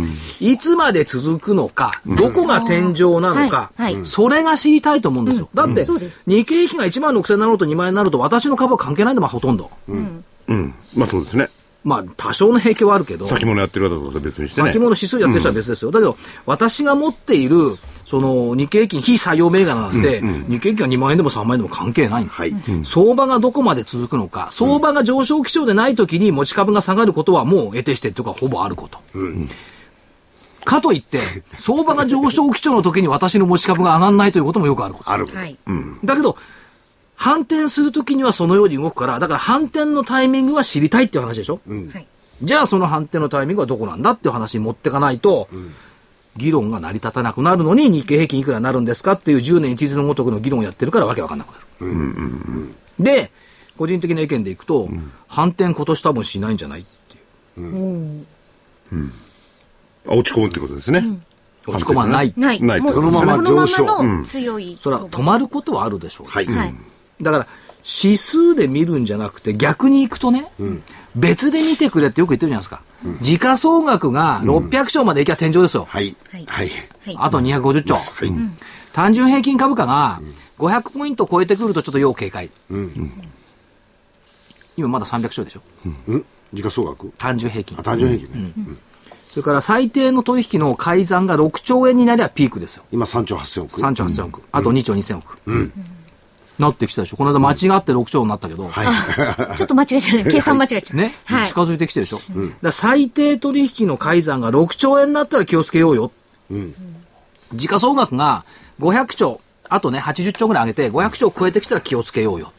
[0.40, 5.48] いつまで続くのか、どこが天井なのか、はいはいそれが知りたいと思うんですよ。
[5.55, 5.85] だって、
[6.26, 9.70] 日経平均が1万6000円になろうと2万円になると、私の株は関係ないんだ、まあほとんど。
[9.88, 10.74] うん。
[10.94, 11.48] まあそうですね。
[11.85, 14.72] まあ、多少の影響はあるけど、先物やってる方とか別にしてね。
[14.72, 15.92] 先物指数やってる人は別ですよ。
[15.92, 17.76] だけど、私が持っている、
[18.07, 22.55] その日経平均非採用銘柄なんて、日経平均が2万円でも3万円でも関係ないはい。
[22.85, 29.01] 相場がどこまで続くのか、相場が上昇基調でないときに持ち株が下がることはもう得てしてというか、ほぼあること。
[30.64, 31.19] かといって、
[31.59, 35.11] 相場が上昇基調の時に私の持ち株が上がらないということもよくあること。
[35.11, 35.27] ある。
[35.27, 35.59] はい。
[36.05, 36.37] だけど、
[37.16, 42.07] 反転するときにはそのように動くから、だから反転のタイミングは知りたいっていう話でしょ、はい。
[42.42, 45.49] じゃあその反転のタイミングはどこなんだっていう話に持ってかないと、
[46.37, 51.49] 議論が成り立たなくなるのに日経平均いくらになるんですかっていう10年一日のごとくの議論をやってるからわけわかんなく
[51.81, 52.75] なる。
[52.99, 53.31] で、
[53.77, 54.88] 個人的な意見でいくと、
[55.29, 58.27] 反転今年多分しないんじゃないっていう。
[60.09, 61.05] あ落ち込むってことですね。
[61.66, 62.33] 落ち込まない。
[62.37, 62.62] ない。
[62.62, 64.79] ないこのままこのま上昇まの強い。
[64.81, 66.29] それは止まることはあるでしょう。
[66.29, 66.46] はい。
[66.46, 66.75] はい。
[67.20, 67.46] だから、
[68.03, 70.53] 指数で見るんじゃなくて、逆に行くとね、
[71.14, 72.83] 別で見てくれってよく言ってるじゃないですか。
[73.20, 75.87] 時価総額が600兆までいきゃ天井ですよ。
[75.88, 76.16] はい。
[76.46, 76.70] はい。
[77.16, 77.94] あと250兆。
[77.96, 78.32] はい。
[78.92, 80.20] 単純平均株価が
[80.59, 82.50] 500ポイント超えてくるとちょっと要警戒。
[84.76, 85.61] 今まだ300兆でしょ。
[86.09, 87.11] うん時価総額？
[87.18, 87.82] 単純平均あ、。
[87.82, 88.52] 単純平均ね。
[89.30, 92.85] それから最低の取引の改ざんが6兆円になりゃピークですよ。
[92.92, 93.80] 今3兆8000億。
[93.80, 94.42] 3兆8000億。
[94.52, 95.38] あと2兆2000億。
[96.59, 97.16] なってきたでしょ。
[97.16, 98.69] この間間違って6兆になったけど。
[98.69, 98.85] は
[99.55, 99.57] い。
[99.57, 100.25] ちょっと間違えちゃう。
[100.25, 100.97] 計算間違えちゃう。
[100.97, 101.49] ね、はい。
[101.49, 102.19] 近づいてきてるでしょ。
[102.19, 102.31] だか
[102.62, 106.12] ら最低取引の改ざんが6兆円になったら気をつけようよ。
[107.53, 108.45] 時価総額が
[108.81, 112.52] 500兆、あとね、80兆ぐらい上げて、500兆超えてきたら気をつけようよ。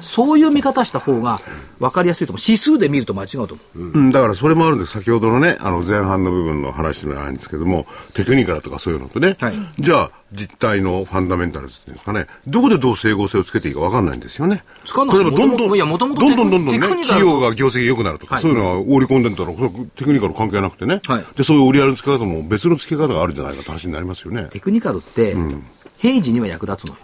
[0.00, 1.40] そういう見方した方が
[1.78, 2.42] 分かりやすいと思う。
[2.44, 3.78] 指数で見ると間違うと思う。
[3.80, 4.92] うん、だからそれもあるんです。
[4.92, 14.62] 先ほどのね、あの前半の部分の話でもないんですけども、テクニカルとかそういうのとね、はいじゃあ実態のファンダメンタルズっていうんですかね、どこでどう整合性をつけていいか分かんないんですよね。
[14.84, 24.48] つかない例えばどんどん、どんどんどんどんね、企業が業績良くなるとか、はいそういうのが織り込んでたら、これテクニカル関係なくてね、はいで、そういう売り上げの付け方も別の付け方があるんじゃないかって話になりますよね。
[24.50, 25.36] テクニカルって、
[26.00, 27.00] 平時には役立つのよ。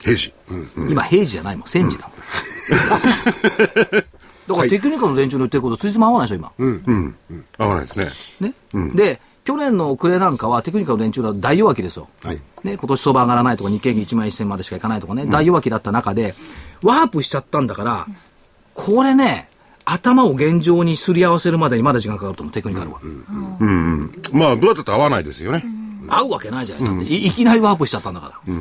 [0.00, 0.32] 平時。
[0.76, 2.16] 今、平時じゃないもん、戦時だもん。
[4.46, 6.52] だからテクニカルの連中の言ってること、ついつま合わないでしょ、今。
[6.58, 7.16] うん。
[7.56, 8.52] 合わないですね。
[8.74, 8.92] ね。
[8.94, 12.08] で、去年の暮れなんかはテクニカルの連中は大弱気ですよ。
[12.22, 12.40] はい。
[12.64, 16.34] ね、今年相場上がらないとか、日経平均1万1000までしかいかないとかね、大弱気だった中で、
[16.82, 18.06] ワープしちゃったんだから、
[18.74, 19.48] これね、
[19.86, 23.00] 頭を現状にすり合わせるまでにまだ時間かかると思う、テクニカルは。
[24.32, 25.64] まあ、どうやったって合わないですよね。
[26.08, 26.84] 合うわけないじゃない。
[26.84, 28.54] だっていいきなりワープしちゃったんだから。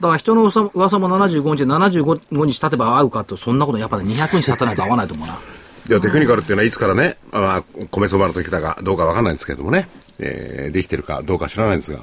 [0.00, 5.34] だから人の噂噂も75日で75日経てば合うかと、そんなことやっぱり200日経たないと合わないと思うな。
[5.88, 9.88] いや、テクニカルっていうのはいつからね、あまあ、米相場の時だかどうかわかんないんですけれどもね、
[10.20, 12.00] えーできてるかどうか知らないんですが、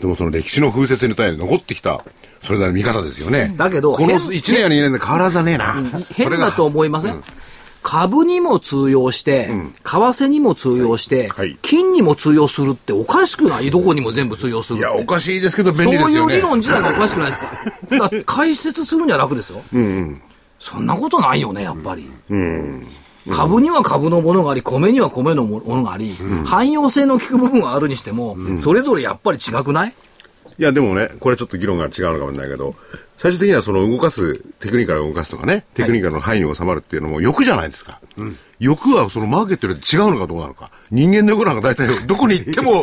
[0.00, 2.04] でもその歴史の風雪に対して残ってきた、
[2.42, 3.54] それなりの見方ですよね。
[3.56, 5.74] だけどこの変1年や2年で変わらずねえな。
[6.14, 7.22] 変だと思いません、
[7.82, 11.58] 株にも通用して、為替にも通用して、はい。
[11.62, 16.12] 金にも通用するっておかしくないどこにも全部通用するいや、おかしいですけど便利ですよね。
[16.14, 17.46] そういう理論自体がおかしくないですか？
[17.90, 19.60] だから解説するには楽ですよ。
[20.60, 22.08] そんなことないよね、やっぱり。
[23.30, 26.14] 株には株のものがあり、米には米のものがあり、
[26.44, 29.94] 汎用性の効く部分はあるにしても、それぞれやっぱり違くない？
[30.58, 32.74] いや、でもね、これちょっと議論が違うのかもしれないけど、
[33.16, 38.00] 最終的にはその動かす、テクニカルを動かすとかね、テクニカルの範囲に収まるっていうのも欲じゃないですか。
[38.58, 40.70] 欲はそのマーケットより違うのかどうなのか。
[40.90, 42.82] 人間の欲なんか大体どこに行っても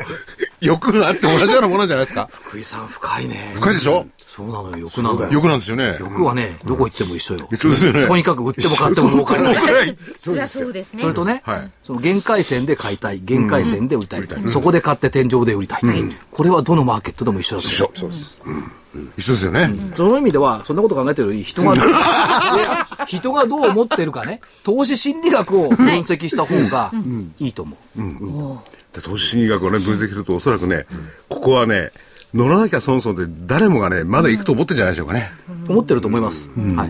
[0.62, 2.28] 欲があって同じようなものじゃないですか。
[2.34, 3.52] 福井さん深いね。
[3.56, 4.06] 深いでしょ？
[4.28, 5.28] そうなのよ、欲なのよ。
[5.32, 5.98] 欲なんですよね。
[6.00, 7.48] 欲はね、どこ行っても一緒よ。
[7.52, 8.06] 一緒ですよね。
[8.08, 9.46] とにかく売っても買っても儲かる。
[10.18, 11.02] そりゃそうですね。
[11.02, 15.82] それとね、はいその限界線で買いたい、限界線で売りたい、そこで買って天井で売りたい、
[16.32, 18.00] これはどのマーケットでも一緒だと思う一緒。
[18.02, 18.42] そうです。
[19.18, 19.72] 一緒ですよね。
[19.96, 21.76] その意味では、そんなこと考えてるより、人が
[23.08, 26.92] 人がどう思ってるかね、投資心理学を分析した方が
[27.40, 28.58] いいと思う。
[28.94, 30.86] で投資心理学をね、分析するとおそらくね、
[31.28, 31.92] ここはね、
[32.34, 35.32] 乗らなきゃ損損で誰もがね、まだ行くと思ってるんじゃないでしょうかね。
[35.68, 36.50] 思ってると思います。
[36.76, 36.90] はい。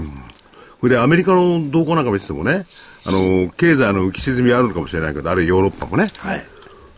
[0.80, 2.66] それでアメリカの動向なんか見ててもね、
[3.06, 6.42] あの、経済の浮き沈みあるのかもしれないけど、あるいはヨーロッパもね、はい。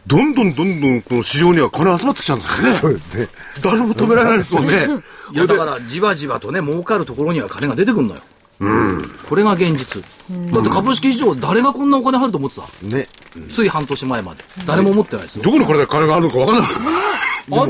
[0.08, 2.76] どんどんどんどんこの市場には金集まってきちゃうんですよね。
[2.76, 3.28] そうですね。
[3.64, 4.88] 誰も止められないですもんね。
[5.32, 8.22] いやだからじわじわとね儲かるところには金が出てくるのよ、
[9.28, 10.04] これが現実、
[10.54, 13.08] だって株式市場誰がこんなお金入ると思ってた、ね。
[13.52, 14.44] つい半年前まで。
[14.68, 16.70] 誰も思ってないですよ、どこにこれで金があるのか分かんない。
[17.48, 17.66] でも、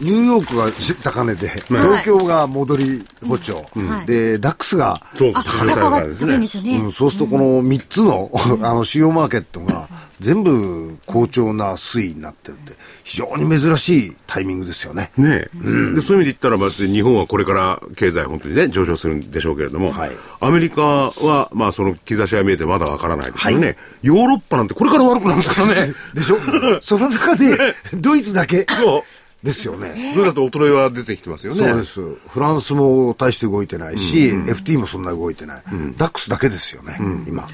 [0.00, 0.70] ニューヨークが
[1.02, 3.64] 高値で、東京が戻り歩調。
[4.06, 6.08] で、ダックスが、そうあ、高が高い
[6.38, 6.76] んですよね。
[6.78, 8.30] うん、そうするとこの3つの、
[8.62, 9.88] あの主要マーケットが
[10.20, 15.10] 全部好調な推移になってるんで、非常に珍しいタイミングですよね。
[15.16, 20.10] ねえ、でそういう意味で言ったら、まあ、日本はこれから経済本当にね、上昇するんでしょうけれども、はい。
[20.40, 25.92] アメリカは、まあ、その兆しが見えてまだわからないですよね、ヨーロッパなんてこれから悪くなるんですからね。
[26.14, 26.36] でしょ？
[26.80, 28.66] その中で、 ドイツだけ。
[28.70, 29.02] そう。
[29.44, 30.12] ですよね。
[30.14, 31.58] それだと衰えは出てきてますよね。
[31.58, 32.00] そうです。
[32.00, 35.62] フランスも大して動いてないし、FT もそんな動いてない。
[35.98, 36.96] ダックスだけですよね、
[37.28, 37.46] 今。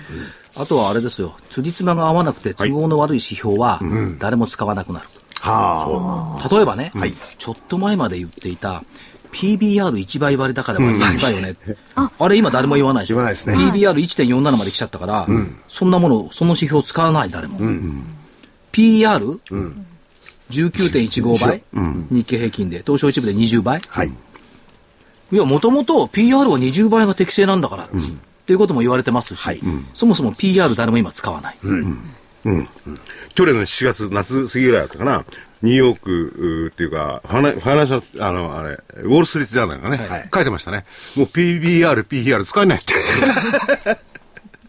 [0.54, 1.34] あとはあれですよ。
[1.50, 3.80] 辻褄が合わなくて都合の悪い指標は
[4.20, 5.08] 誰も使わなくなる、
[5.40, 6.92] は例えばね、
[7.38, 8.84] ちょっと前まで言っていた
[9.32, 11.56] PBR1 倍割高で割高よね、
[11.96, 12.28] あ。
[12.28, 13.16] れ今誰も言わないでしょ。
[13.16, 13.56] 言わないですね。
[13.56, 15.26] PBR1.47 まで来ちゃったから、
[15.68, 17.58] そんなものその指標使わない誰も、
[18.70, 19.40] PR、
[20.50, 21.62] 19.15倍、
[22.10, 22.82] 日経平均で。
[22.84, 23.78] 東証一部で20倍？
[23.78, 23.80] あ。
[23.88, 24.12] はい。
[25.32, 27.88] いやもともと PR は20倍が適正なんだから、っ
[28.46, 29.60] ていうことも言われてますし、
[29.94, 35.24] そもそも PR 誰も今使わない、去年の7月、夏過ぎぐらいだったかな、
[35.62, 40.28] ニューヨークっていうか、ファナファイナンシャル、あの、あれ、ウォール・ストリート・ジャーナルがね、はい。
[40.34, 40.84] 書いてましたね。
[41.14, 42.94] もう PBR、PR 使えないって。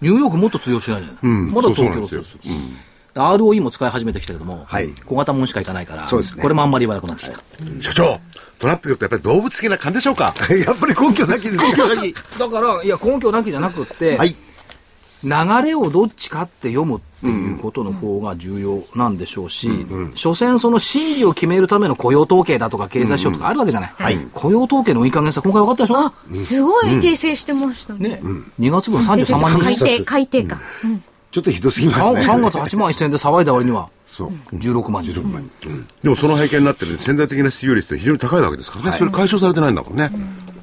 [0.01, 2.19] ニューヨークもっと通用しないじゃない、まだ東京そうそうなんですよ。
[2.19, 2.39] の通用する、
[3.15, 7.37] ROE も使い始めてきたけども、はい小型もんしかいかないから、そうですねこれもあんまり言わなくなってきた。
[7.81, 8.19] 所長、
[8.59, 10.33] となってくるとやっぱり動物的な感じでしょうか？
[10.65, 11.87] やっぱり根拠なきですよ。
[12.39, 14.35] だから、いや、根拠なきじゃなくって、はい。
[15.23, 15.29] 流
[15.63, 19.69] れをどっちかって読むっていうことの方が重要なんでしょうし、
[20.15, 23.93] 所詮その心理を決めるための雇用統計だとか経済指標とかあるわけじゃない。
[24.33, 25.97] 雇用統計のいい加減さ、今回分かったでしょ？
[25.99, 28.09] あ、すごい訂正してましたね。
[28.09, 28.21] ね、
[28.59, 29.59] 2月分33万人。
[29.59, 30.59] 改定、改定か。
[30.83, 32.21] うんちょっとひどすぎます 3, ね。
[32.21, 34.31] 3月8万1000円で騒いだ割にはそう。
[34.55, 35.13] 16万人。
[35.13, 35.87] 16万人。
[36.03, 38.97] でもその背景になってる潜在的な失業率って非常に高いわけですからね。
[38.97, 40.11] それ解消されてないんだもんね。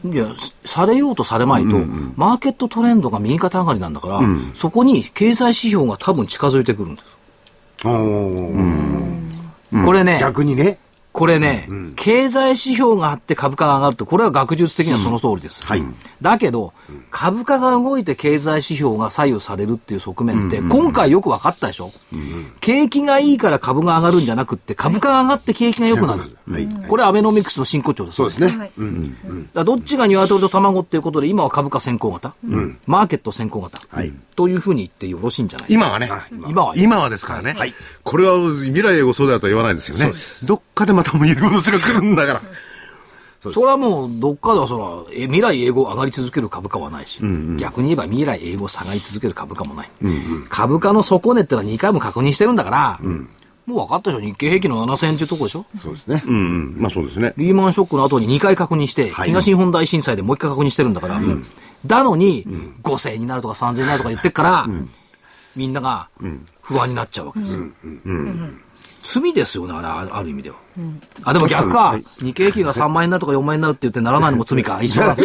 [0.04, 0.26] いや、
[0.64, 1.76] されようとされまいと、
[2.16, 4.20] マーケットトレンドが右肩上がりなんだから、
[4.54, 7.88] そこに経済指標が多分近づいてくるんです。
[7.88, 10.78] おーこれね、逆にね。
[11.18, 15.66] これね、経済指標があって株価が上がるって、これは学術的にはその通りです。
[15.66, 15.83] はい。
[16.22, 16.72] だけど、
[17.11, 21.92] 株価が動いて経済指標が左右されるっていう側面って、今回よく分かったでしょ、
[22.61, 26.20] 景気がいいから株が上がるんじゃなくって、株価が上がって景気が良くなる。
[26.48, 26.68] はい。
[26.88, 28.16] これアベノミクスの真骨頂です。
[28.16, 28.57] そうですね。
[28.57, 28.72] はい。
[29.54, 32.35] だどっちが鶏と卵っていうことで、今は株価先行型、
[32.87, 34.12] マーケット先行型、はい。
[34.37, 35.68] というふうに言ってよろしいんじゃない？
[35.70, 36.09] 今はね。
[36.46, 37.57] 今は今はですからね。
[38.04, 40.12] これは未来へご相談とは言わないですよね。
[40.46, 42.40] どっかでまたもう入り戻しが来るんだから。
[43.40, 47.21] それはもう、どっかではそら、え未来英語上がり続ける株価はないし、
[47.57, 49.90] 逆に言えば未来英語下がり続ける株価もない。
[50.49, 53.01] 株価の底値ってのは2回も確認してるんだから、
[53.66, 54.25] もう分かったでしょ。
[54.25, 55.66] 日経平均の7000円っていうところでしょ？
[55.81, 56.23] そうですね。
[56.27, 56.77] うんうん。
[56.79, 57.33] まあそうですね。
[57.37, 59.29] リーマンショックの後に2回確認して、はい。
[59.29, 61.21] 東日本大震災でもう1回確認してるんだから、
[61.87, 62.44] だのに、
[62.83, 64.66] 5000円になるとか3000円になるとか言ってっから、
[65.55, 66.09] みんなが
[66.62, 67.64] 不安になっちゃうわけですよ。
[69.11, 70.57] 罪ですよね、あれ、あある意味では。
[71.25, 71.99] あ、でも逆か。
[72.18, 74.81] 日経平均が3万円になるとか4万円になるって言ってならないのも罪か。
[74.83, 75.14] 一緒だ。
[75.18, 75.23] い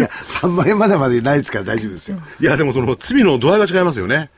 [0.00, 2.18] や、3万円までまでないですから大丈夫ですよ。
[2.40, 4.30] いやでもその罪の度合いが違いますよね。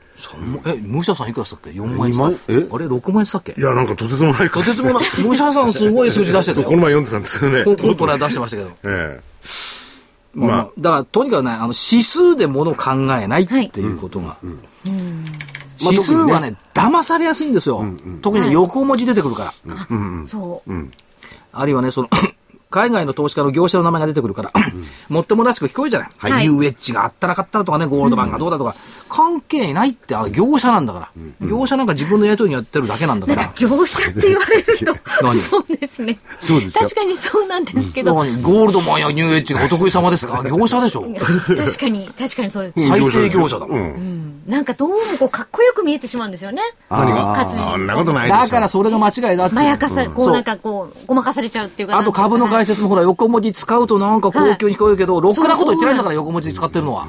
[0.66, 2.66] え、武者さんいくらしたっけ ?4 万円したえ？
[2.72, 3.55] あれ ?6 万円したっけ？
[3.57, 5.05] いやなんかとてつもないとてつもない。
[5.22, 6.83] 武者さんすごい数字出してた そうこのよ。
[6.83, 7.64] 前読んでたんですよね。
[7.64, 8.70] コンコントラ出してましたけど。
[8.85, 9.20] え
[10.35, 14.37] まあ、まあだから、とにかくね、あの、指数でものを考えないっていうことが。
[15.81, 17.85] 指数はね、騙されやすいんですよ。
[18.23, 20.27] 特に横文字出てくるから。
[20.27, 20.73] そう。
[21.53, 22.09] あるいはね、その、
[22.70, 24.52] 海外の投資家の業者の名前が出てくるから、
[25.09, 26.11] もっともらしく聞こえるじゃない？
[26.18, 26.48] はい。
[26.48, 28.76] ニューエッジがあったらかったらとかね、ゴールドマンがどうだとか、
[29.09, 31.46] 関係ないって、あれ業者なんだから。
[31.46, 33.52] 業者なんか自分のやりとりにやってるだけなんだから。
[33.57, 35.38] 業者って言われると、 何？
[35.40, 36.18] そうですね。
[36.38, 36.82] そうですよ。
[36.84, 38.43] 確かにそうなんですけど、何？
[38.43, 40.45] ゴールドマンやニューエッジがお得意様ですか？
[40.45, 41.03] 業者でしょ？
[41.57, 42.88] 確かに、確かにそうです。
[42.88, 44.43] 最低業者だもん。
[44.47, 46.62] なんかどうもこうかっこよく見えてしまうんですよね。
[46.90, 47.34] 何が？
[47.34, 47.62] 活字。
[47.62, 48.45] そんなことないですよ。
[48.45, 49.55] だからそれが間違いだって。
[49.55, 51.99] まやかさ、こうなんかこう、ごまかされちゃうっていうか。
[51.99, 57.06] あと株の解説もほら、横文字使うとなんか高級に聞こえるけど、ろくなこと言ってないんだから、横文字使ってるのは。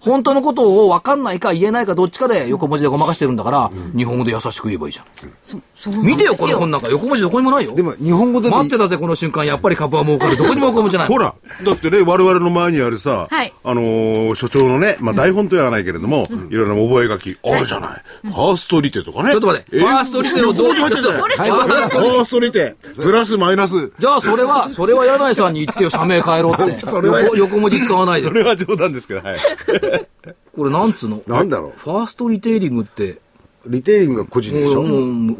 [0.00, 6.02] 本当のことを分かんないか言えないかどっちかで横文字でごまかしてるんだから、日本語で優しく言えばいいじゃん。
[6.02, 7.74] 見てよ、この本なんか横文字どこにもないよ。
[7.74, 9.46] でも日本語で待ってたぜ、この瞬間。
[9.46, 10.36] やっぱり株は儲かる。
[10.36, 11.08] どこにも横文字ない。
[11.08, 17.90] ほら、だってね、我々の前にあるさ、はいあのー所長のね、まあ台本とはないけれども、いろいろな覚書き、あるじゃない。
[18.24, 19.30] ファーストリテとかね。
[19.30, 19.78] ちょっと待って。
[19.78, 23.92] ファーストリテをどう横文字入ってたファーストリテ、プラスマイナス。
[23.98, 26.74] じゃあ、それは、それは柳井さんに言ってよ、社名変えろって。
[26.86, 28.32] それは横横文字使わないでそ。
[28.34, 29.38] れは冗談ですけど、はい。
[30.56, 31.22] これなんつうの？
[31.26, 33.18] なんだろファーストリテイリングって、う。
[33.66, 34.84] リテイリングが個人でしょ？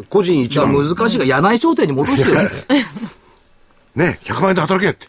[0.08, 0.72] 個人一番。
[0.72, 2.36] 難しいが、柳井商店に戻してる。
[3.94, 5.06] ね、100万円で働けって。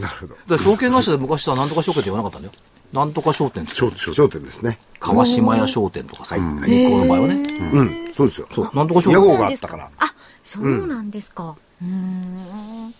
[0.00, 0.36] なるほど。
[0.48, 2.54] ら証券会社で昔さ、なんとか証券って言わなかったんだよ。
[2.92, 3.74] なんとか商店って。
[3.74, 4.78] ちょ、ちょ、焦点ですね。
[5.00, 7.34] 川島屋商店とかさ、日光の場合はね。
[7.72, 8.48] うん、そうですよ。
[8.54, 9.28] そう、なんとか商屋店。
[9.28, 9.90] 号があったから。
[9.98, 11.56] あ、そうなんですか。
[11.82, 12.94] うーん。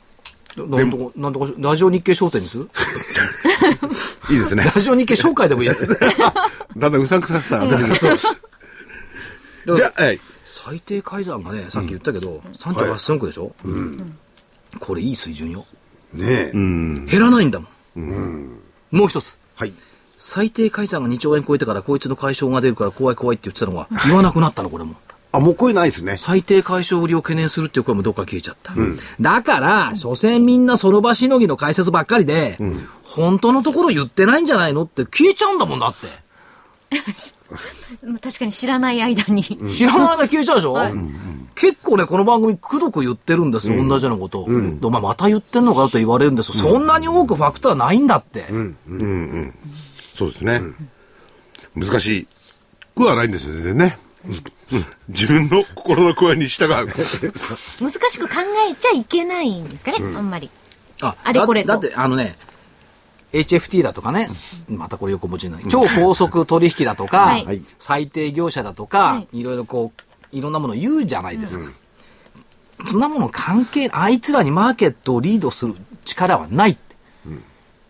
[0.57, 2.59] なんとか、なんとか、ラジオ日経商店にす？
[2.59, 2.69] る
[4.31, 4.71] いいですね。
[4.75, 5.87] ラジオ日経商会でもいいやつ。
[6.77, 8.07] だんだんうさんくささ当たります。
[9.75, 10.21] じゃあ、はい。
[10.45, 13.53] 最低改ざんがね、さっき言ったけど、3兆8000億でしょ？
[14.81, 15.67] これいい水準よ。
[16.13, 16.53] ねえ。
[16.53, 17.67] 減らないんだも
[18.01, 18.59] ん。
[18.91, 19.39] もう一つ。
[19.57, 19.73] はい。
[20.17, 24.95] 最低改ざんが2兆円超えてからこいつの解消が出るから怖い怖いって言ってたのが言わなくなったのこれも
[25.35, 26.17] あ、もう声ないですね。
[26.17, 28.73] 最低解消売りを懸念するっていう声もどっか消えちゃった、
[29.21, 32.57] だから所詮みんなその場しのぎの解説ばっかりで、
[33.03, 36.07] 本当のところ言ってないんじゃないのって消えちゃうんだもんだって。
[38.05, 39.43] ま あ確かに知らない間に。
[39.43, 40.77] 知らない間消えちゃうでしょ、
[41.57, 44.43] 結構ね、この番組、くどく言ってるんですよ、同じようなこと。
[44.43, 44.49] を。
[44.49, 46.55] でお前また言ってんのかよと言われるんですよ。
[46.55, 48.45] そんなに多くファクトはないんだって。
[50.17, 50.63] そうですね。
[51.75, 52.29] 難し
[52.95, 53.99] くはないんですよ、全然ね。
[54.75, 56.69] うん自分の心の声に従う。
[56.69, 56.93] 難
[58.11, 58.35] しく考
[58.71, 60.51] えちゃいけないんですかね、あんまり。
[61.03, 62.37] ああれこれとだだって、あのね、
[63.33, 64.31] HFT だとかね、
[64.69, 65.67] またこれ横文字になる。
[65.67, 69.93] 超高速取引だとか、はいはい最低業者だとか、、はいろいろこ
[70.33, 71.71] う、いろんなものを言うじゃないですか。
[72.89, 76.97] そんなもの関係、あいつらにマーケットをリードする力はないって。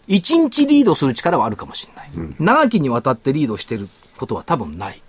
[0.07, 2.35] 一日リードする力はあるかもしれない。
[2.39, 5.03] 長きにわたってリードしてることは多分ない。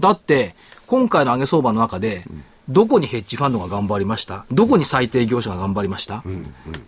[0.00, 0.54] だって、
[0.86, 2.24] 今回の上げ相場の中で、
[2.68, 4.44] どこにヘッジファンドが頑張りました？
[4.50, 6.22] どこに最低業者が頑張りました、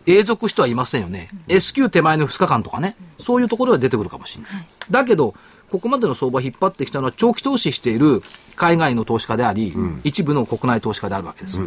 [0.06, 1.28] 永続してはいませんよね。
[1.48, 4.66] S q 手前の2日間とかね、そういうところは出てくるかもしれない。
[4.90, 5.34] だけど、
[5.70, 8.22] ここまでの相場を引っ張ってきたのは長期投資している
[8.56, 11.58] 海外の投資家であり、一部の国内投資家であるわけです。
[11.58, 11.66] よ。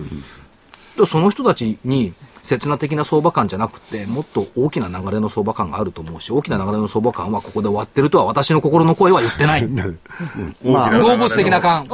[0.98, 2.14] でその人たちに
[2.46, 9.68] 刹那的な相場感じゃなくて、もっと大きな流れの相場感があると思うし、大きな流れの相場感はここで終わってるとは私の心の声は言ってない。
[10.64, 11.88] 大きな流れの動物的な感。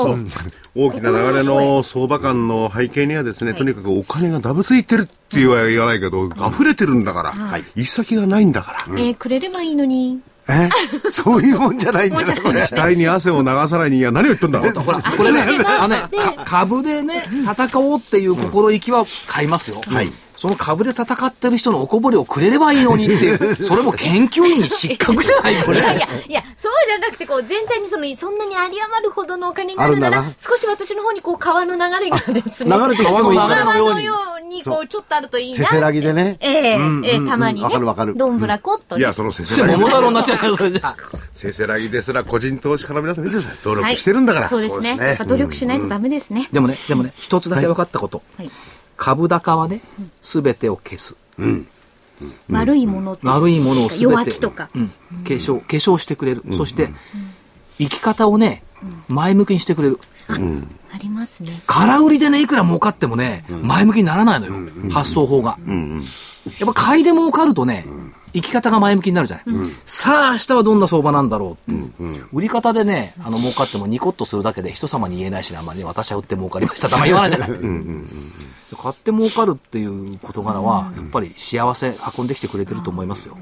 [0.76, 7.34] 大きな流れの相場感の背景にはですね、とにかくお金がダブついてるって言わ言わないけど、溢れてるんだから、
[7.76, 8.86] 行き先がないんだから。
[8.98, 10.20] えーくれればいいのに。
[10.50, 10.70] え？
[11.12, 12.68] そういうもんじゃないんだな、これ。
[12.70, 15.32] 額に汗を流さないには何を言ってんだほら、これ。
[15.32, 19.82] ね、あのね、か株でね、戦おうっていう心意気は買いますよ。
[19.88, 20.12] はい
[20.42, 25.78] その株で戦ってる人のおこぼれをくれればいいのにっていう、 それも研究員失格じゃないこれ。
[25.78, 32.76] いやいや、いや、そうじゃなくて、こう、全体にその、そんなに有り余るほどのお金があるなら少し私の方にこう、川の流れがですね。
[32.76, 35.58] 流れてきてもいい川のように、こう、ちょっとあるといいな。
[35.58, 36.38] せせらぎでね。
[36.40, 37.66] ええうんええたまにね。
[37.66, 39.02] わかるわかるどんぶらこっとね。
[39.02, 39.86] いや、そのせせらぎ桃。
[39.86, 40.96] 太郎になっちゃうよ、それじゃ。
[41.36, 43.58] せせらぎですら個人投資家の皆さん見てください。
[43.64, 44.50] 努力はいしてるんだから。
[44.50, 45.20] そうですね。
[45.24, 46.50] 努力しないとダメですね。
[46.52, 48.24] でもね、でもね、一つだけ分かったこと。
[48.40, 48.52] はい
[49.02, 49.82] 株高はね、
[50.22, 51.16] すべてを消す。
[52.52, 53.26] 悪いものって。
[53.26, 54.04] 悪いものをすべて。
[54.04, 54.70] 弱気とか。
[54.76, 54.90] うん。
[54.90, 54.94] 化
[55.24, 56.44] 粧、化粧してくれる。
[56.54, 56.90] そして、
[57.80, 58.64] 生き方をね、
[59.08, 60.00] 前向きにしてくれる。
[60.28, 60.38] あ
[61.02, 61.64] りますね。
[61.66, 64.54] 空売りでね、いくら儲かってもね、前向きにならないのよ。
[64.92, 65.58] 発想法が。
[66.60, 67.88] やっぱ買いで儲かるとね、
[68.34, 69.56] 生き方が前向きになるじゃない。
[69.86, 71.82] さあ、明日はどんな相場なんだろうって。
[72.34, 77.50] 売り方でね、あの、儲かってもニコッとするだけで人様に言えないしね、あんまりね、私は売って儲かりましたとあ言わないじゃない。
[77.50, 83.38] 買って儲かるっていう事柄は、やっぱり幸せ運んできてくれてると思いますよ。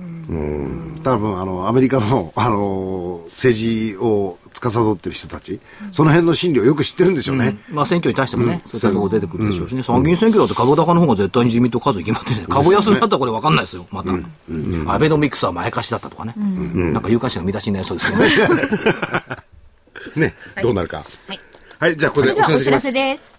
[1.03, 5.59] 多分、あの、アメリカの、 あの、政治を司ってる人たち、
[5.91, 7.57] その辺の心理をよく知ってるんでしょうね。
[7.71, 14.11] まあ選挙に対してもね、そういったところ出てくるでしょうしね、参議院選挙だって株高の方が絶対に自民党数決まってる株安になったらこれ分かんないですよ、また。
[14.93, 16.33] アベノミクスは前貸しだったとかね。
[16.37, 18.63] なんか有価値の見出しになりそうですけどね。
[20.27, 21.05] ね、どうなるか。
[21.27, 21.39] はい。
[21.79, 22.79] はい、じゃあこそれでお知ら。
[22.79, 23.38] せです。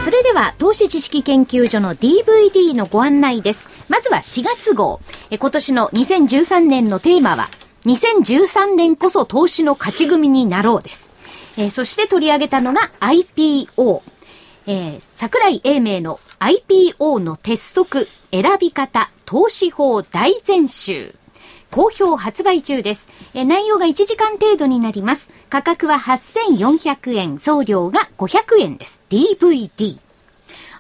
[0.05, 3.71] それでは投資知識研究所の DVD のご案内です。
[3.89, 5.01] まずは4月号。
[5.31, 7.49] 今年の2013年のテーマは
[7.85, 11.11] 2013年こそ投資の勝ち組になろうです
[11.57, 14.03] えー、そして取り上げたのが IPO。
[14.67, 21.15] えー、桜井英明の IPO の鉄則、選び方、投資法大全集。
[21.71, 23.09] 好評発売中です。
[23.35, 25.31] えー、内容が1時間程度になります。
[25.49, 29.03] 価格は8400円、送料が500円です。
[29.11, 29.99] DVD。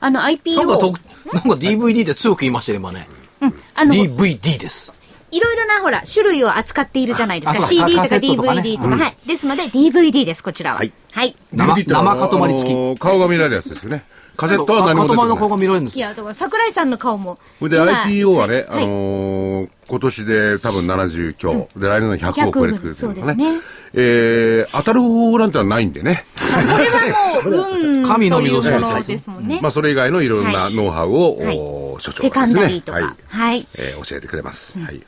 [0.00, 0.56] あの IPO。
[0.56, 0.92] なんかと、
[1.32, 3.08] なんか DVD で強く言いましたね、今ね。
[3.40, 3.54] うん。
[3.74, 4.92] あの、DVD です。
[5.30, 7.60] いろいろな、ほら、種類を扱っているじゃないですか。
[7.66, 9.16] CD とか DVD とか、はい。
[9.26, 10.78] ですので、DVD です、こちらは。
[10.78, 10.92] はい。
[11.12, 11.36] はい。
[11.52, 12.98] 生、生塊付き。
[12.98, 14.04] 顔が見られるやつですよね。
[14.40, 17.38] カセットは何も出ての顔が見られるんですいや、だから桜井さんの顔も。
[17.60, 23.60] で、IPO はね、あの今年で多分70強、で、来年の100億円作れてるんですね。
[23.92, 26.24] えー、当たる方法なんてはないんでね。
[26.36, 28.62] これはもう、運神の水を
[29.02, 29.58] ですもんね。
[29.60, 32.82] まあ、それ以外のいろんなノウハウを、所長がですね、
[33.28, 33.68] はい。
[33.74, 34.78] え教えてくれます。
[34.78, 35.02] はい。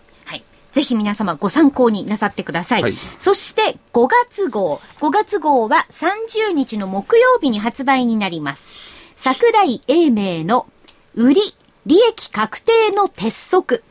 [0.72, 2.82] ぜひ皆様ご参考になさってください。
[2.82, 4.80] はい、そして5月号。
[5.00, 8.72] 5月号は30日の木曜日に発売になります。
[9.16, 10.66] 桜井英明の
[11.14, 11.40] 売り、
[11.86, 13.84] 利益確定の鉄則。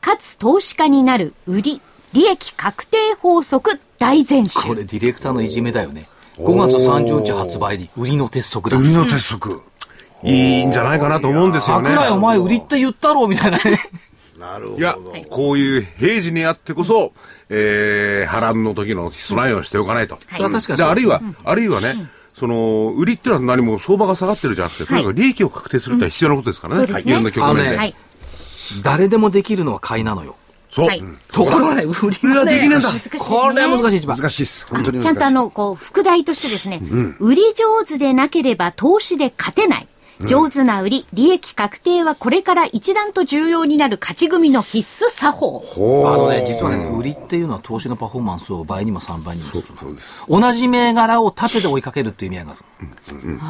[0.00, 1.80] かつ投資家になる売り、
[2.12, 4.60] 利益確定法則大全集。
[4.60, 6.08] これディレクターのいじめだよね。
[6.38, 8.78] 5月30日発売に売りの鉄則だ。
[8.78, 9.60] 売りの鉄則。
[10.22, 11.90] いいんじゃないかなと思うんですよね。
[11.90, 13.78] 桜井お前売りって言ったろうみたいなね。
[14.38, 14.78] なるほど。
[14.78, 14.96] いや、
[15.30, 17.12] こういう平時にあってこそ、
[17.48, 20.18] えー、波乱の時の備えをしておかないと。
[20.26, 20.82] はい、確かに。
[20.82, 26.84] あるいは、あるいはね、その、売りっていうのは何も相場が下がってるじゃなくて、とにかく利益を確定するって必要なことですからね。
[26.84, 27.94] い、ろんな局面で。
[28.82, 30.36] 誰でもできるのは買いなのよ。
[30.70, 30.88] そう。
[31.32, 32.88] ところがね、売りはできないんだ。
[33.18, 34.16] これは難しい一番。
[34.16, 34.66] 難しいです。
[34.66, 36.82] 本当にちゃんとあの、こう、副題としてですね、
[37.18, 39.88] 売り上手でなければ投資で勝てない。
[40.26, 45.64] 上手な売り、利益確定はこれから一段と重要になる勝ち組の必須作法。
[46.06, 49.76] あのね、実はね、売りっていうのは投資のパフォーマンスを倍にも3倍にもする。
[49.76, 53.16] そうです同じ銘柄を縦で追いかけるっていう意味合いがある。
[53.16, 53.40] うんうん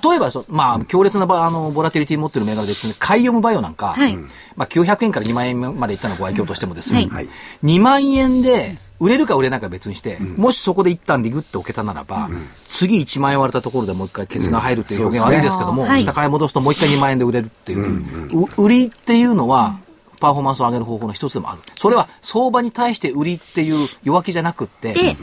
[0.00, 4.16] 例えばまあ、強烈なあのボラティリティ持ってる銘柄で、カイオムバイオなんか、はい、
[4.56, 7.28] まあ、900円から2万円までいったのをご愛嬌としてもですね、はい、
[7.64, 19.80] 2万円で売れるか売れないか別にして、うん、もしそこで一旦リグっておけたならば、うん、次1万円割れたところでもう一回ケツが入るっていう表現は悪いですけども、うんね、下買い戻すともう一回2万円で売れるっていう、売りっていうのは、
[20.20, 21.62] パフォーマンスを上げる方法の一つでもある。
[21.74, 25.16] それは相場に対して売りっていう弱気じゃなくって、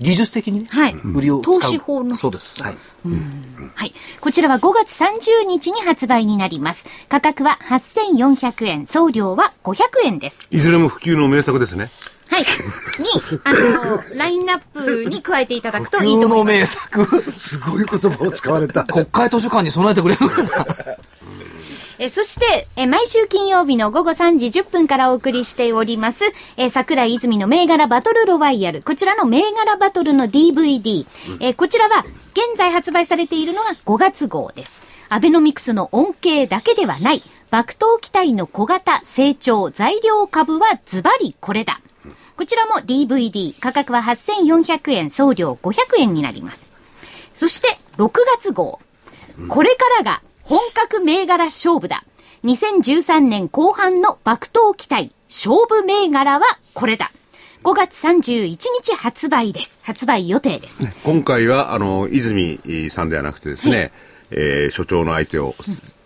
[0.00, 2.14] 技術的にね、はい、売りを投資法の。
[2.14, 2.62] そうです。
[2.62, 2.74] はい。
[3.74, 3.94] はい。
[4.20, 6.84] こちらは5月30日に発売になります。
[7.08, 10.48] 価格は8400円、送料は500円です。
[10.50, 11.90] いずれも普及の名作ですね。
[12.28, 12.42] はい。
[12.42, 12.46] に、
[13.44, 16.76] あの、ラインナップに加えていただくといいと思います。
[16.90, 17.22] の名作。
[17.38, 18.84] すごい言葉を使われた。
[18.84, 20.66] 国会図書館に備えてくれるのかな。
[21.98, 26.24] えそして、え毎週金曜日の午後3時10分からお送りしております、
[26.56, 28.82] え桜井泉の銘柄バトルロワイヤル。
[28.82, 31.06] こちらの銘柄バトルの DVD。
[31.40, 34.82] えこちらは、現在発売されているのが5月号です。
[35.08, 41.80] アベノミクスの恩恵だけではない、爆投機体の小型成長材料株はズバリこれだ。
[42.36, 46.72] こちらも DVD、価格は8400円、送料500円になります。
[47.32, 48.80] そして、6月号。
[49.48, 52.04] これからが本格銘柄勝負だ。
[52.44, 57.12] 2013年後半の爆投期待、勝負銘柄はこれだ。
[57.62, 59.78] 5月31日発売です。
[59.82, 60.86] 発売予定です。
[61.02, 63.92] 今回は、あの、泉さんではなくてですね、はい
[64.32, 65.54] えー所長の相手を、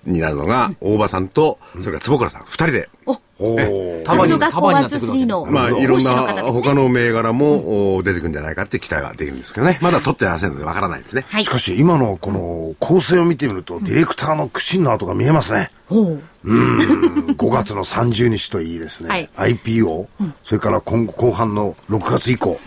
[0.05, 5.45] になるのが、大場さんと、それから坪倉さん、二人で、おー束にの学校束にワンツーなってくるわけスリーの。
[5.47, 6.53] まあ、いろんな。
[6.53, 9.79] 他の銘柄も、お出てくるんじゃないかって期待はできるんですけどね。
[9.81, 11.25] まだ取ってませんのでわからないですね。
[11.29, 11.45] はい。
[11.45, 11.51] し。
[11.51, 15.71] かし今のこの構成を見てみると、ディレクターの苦心の跡が見えますね。
[15.87, 16.23] ほう。
[16.45, 19.31] 5月の30日といいですね、はい。
[19.37, 20.07] IPO、
[20.45, 22.59] それから今後後半の6月以降、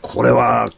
[0.00, 0.68] これは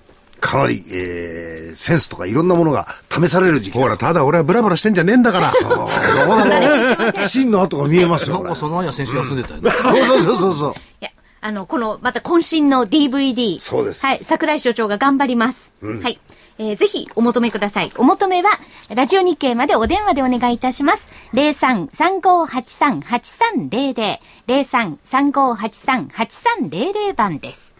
[0.41, 5.53] かなり、えー、センスとかいろんなものが試される時期ほら、ただ俺はブラブラしてんじゃねえんだから。
[7.29, 8.37] 真の跡が見えますよ。
[8.37, 9.71] なんかその前は先週休んでたよね。
[9.71, 10.73] そうそうそうそう。
[10.73, 11.11] いや、
[11.41, 13.61] あの、この、また渾身の DVD。
[13.61, 15.71] そうですはい、桜井所長が頑張ります。
[15.83, 16.19] はい。
[16.61, 17.93] えーぜひお求めください。
[17.97, 18.51] お求めは、
[18.93, 21.13] ラジオ日経までお電話でお願いいたします。
[21.35, 24.19] 03-3583-8300。
[24.49, 27.73] 03-3583-8300番です。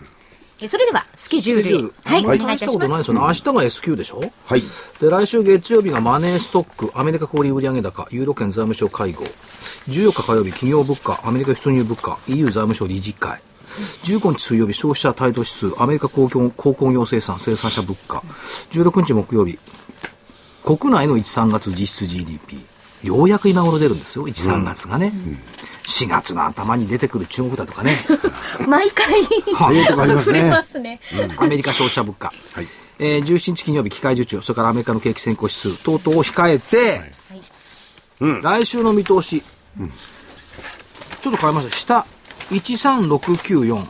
[0.61, 1.95] えーそれでは、スケジュール。
[2.05, 3.05] はい、おあんまり願いいたします大したことないで。
[3.05, 3.21] すよね。
[3.21, 4.21] 明日が S q でしょ？
[4.47, 4.63] はい。
[5.01, 9.25] で、来週月曜日がマネーストック、アメリカ小売売上高、ユーロ圏財務省会合。
[9.89, 13.41] 14日火曜日、企業物価、アメリカ出入物価、EU 財務省理事会。
[14.03, 18.25] 15日水曜日、消費者態度指数、アメリカ公共鉱工業生産、生産者物価。
[18.73, 19.61] 16日木曜日、
[20.65, 22.59] 国内の1、3月実質 GDP。
[23.05, 25.13] ようやく今頃出るんですよ、1、3月がね。
[25.89, 27.93] 4月の頭に出てくる中国だとかね。
[28.69, 29.25] 毎回、
[29.55, 30.63] 早いとこあります触れねま。
[30.63, 31.01] すね。
[31.39, 32.31] アメリカ消費者物価。
[32.99, 37.01] えー17日金曜日、機械受注、それからアメリカの景気先行指数等々を控えて、
[38.21, 39.43] 来週の見通し、
[41.23, 41.73] ちょっと変えました。
[41.77, 42.07] 下、
[42.51, 43.87] 13694、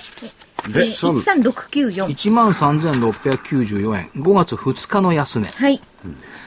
[0.69, 2.07] え13694。
[2.07, 5.49] 13,694円、5月2日の安値。
[5.49, 5.81] はい。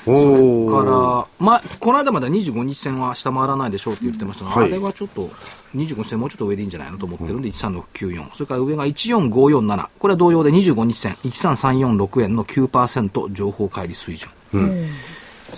[0.07, 5.29] おーから、まあ、この間までは25日線は下回らないでしょうって言ってましたが、はいあれはちょっと、
[5.75, 8.33] 25日線もうちょっと上でいいんじゃないのと思ってるんで、13694。
[8.33, 9.87] それから上が14547。
[9.99, 14.29] これは同様で25日線、13346円の9%情報乖離水準。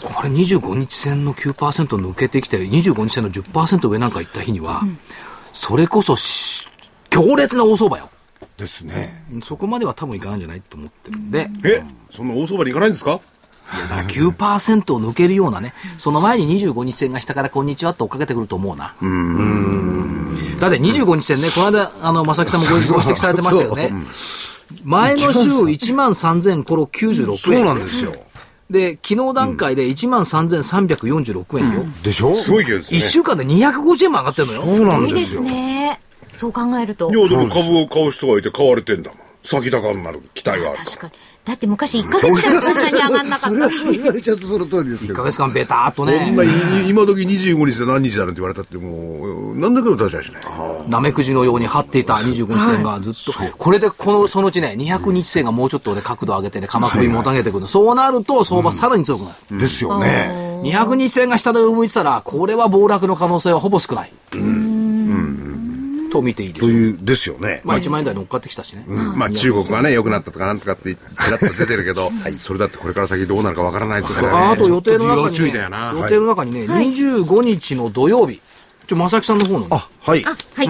[0.02, 4.82] これ25日線の9%抜けてきて、25日線の10%上なんか行った日には、
[5.54, 6.68] それこそし
[7.10, 8.10] 強烈な大相場よ。
[8.58, 9.24] ですね。
[9.44, 13.20] そこまでは多分いかないんじゃないと思ってるんで、え、そんな大相場に行かないんですか？
[13.72, 18.96] だから9%を抜けるようなね、その前に25日線が下からこんにちはって追っかけてくると思うな。
[20.60, 23.94] だって25日線ね、この間、あの、正木さんもごご指摘されてましたよね。
[24.84, 27.38] 前の週1万3000ころ96円。
[27.38, 28.12] そうなんですよ。
[28.70, 31.86] で、昨日段階で1万3346円よ。
[32.02, 32.34] でしょ？
[32.36, 33.00] すごい勢いです1ね。
[33.02, 34.62] 週間で250円も上がってるのよ。
[34.64, 35.42] そうなんいいですですよ。
[35.42, 36.00] ね。
[36.36, 37.12] そう考えると。
[37.14, 39.20] いや、でも株を買う人がいて買われてんだもん。
[39.44, 41.14] 先高になる期待があるか確かに。
[41.46, 45.30] だって昔1ヶ月でもこんなに上がんなかった それはそう言われちゃうとその通りですけ1どヶ。
[45.30, 46.14] 月間ベターっとら。
[46.14, 46.50] こんなね、
[46.86, 50.42] い今時25日で何日だなんて言われたってもう、なんだけど確かしない。
[50.90, 57.68] なめくじのように張っていた25日線がずっと、これでこの、そのうちね、200日線がもうちょっとね、角度上げてね、鎌首もたげてくる。
[57.68, 59.58] そうなると、相場さらに強くなる。
[59.60, 60.62] ですよね。
[60.64, 64.14] 200日線が下で上向いてたら、これは暴落の可能性はほぼ少ない。
[66.14, 66.70] と見ていいでしょう。
[66.70, 67.62] という、ですよね。
[67.64, 68.86] まあ1万円台乗っかってきたしね。
[68.88, 71.00] まあ中国がね、良くなったとかなんとかって、ち
[71.32, 74.38] らっと出てるけど、 それだってこれから先どうなるかわからないですからね。
[74.46, 75.46] ああと予定の中に、ね。
[75.46, 78.40] 予定の中にね、25日の土曜日、
[78.88, 80.24] ちょ、正木さんの方のね、あ、はい。
[80.26, 80.70] あ、はい。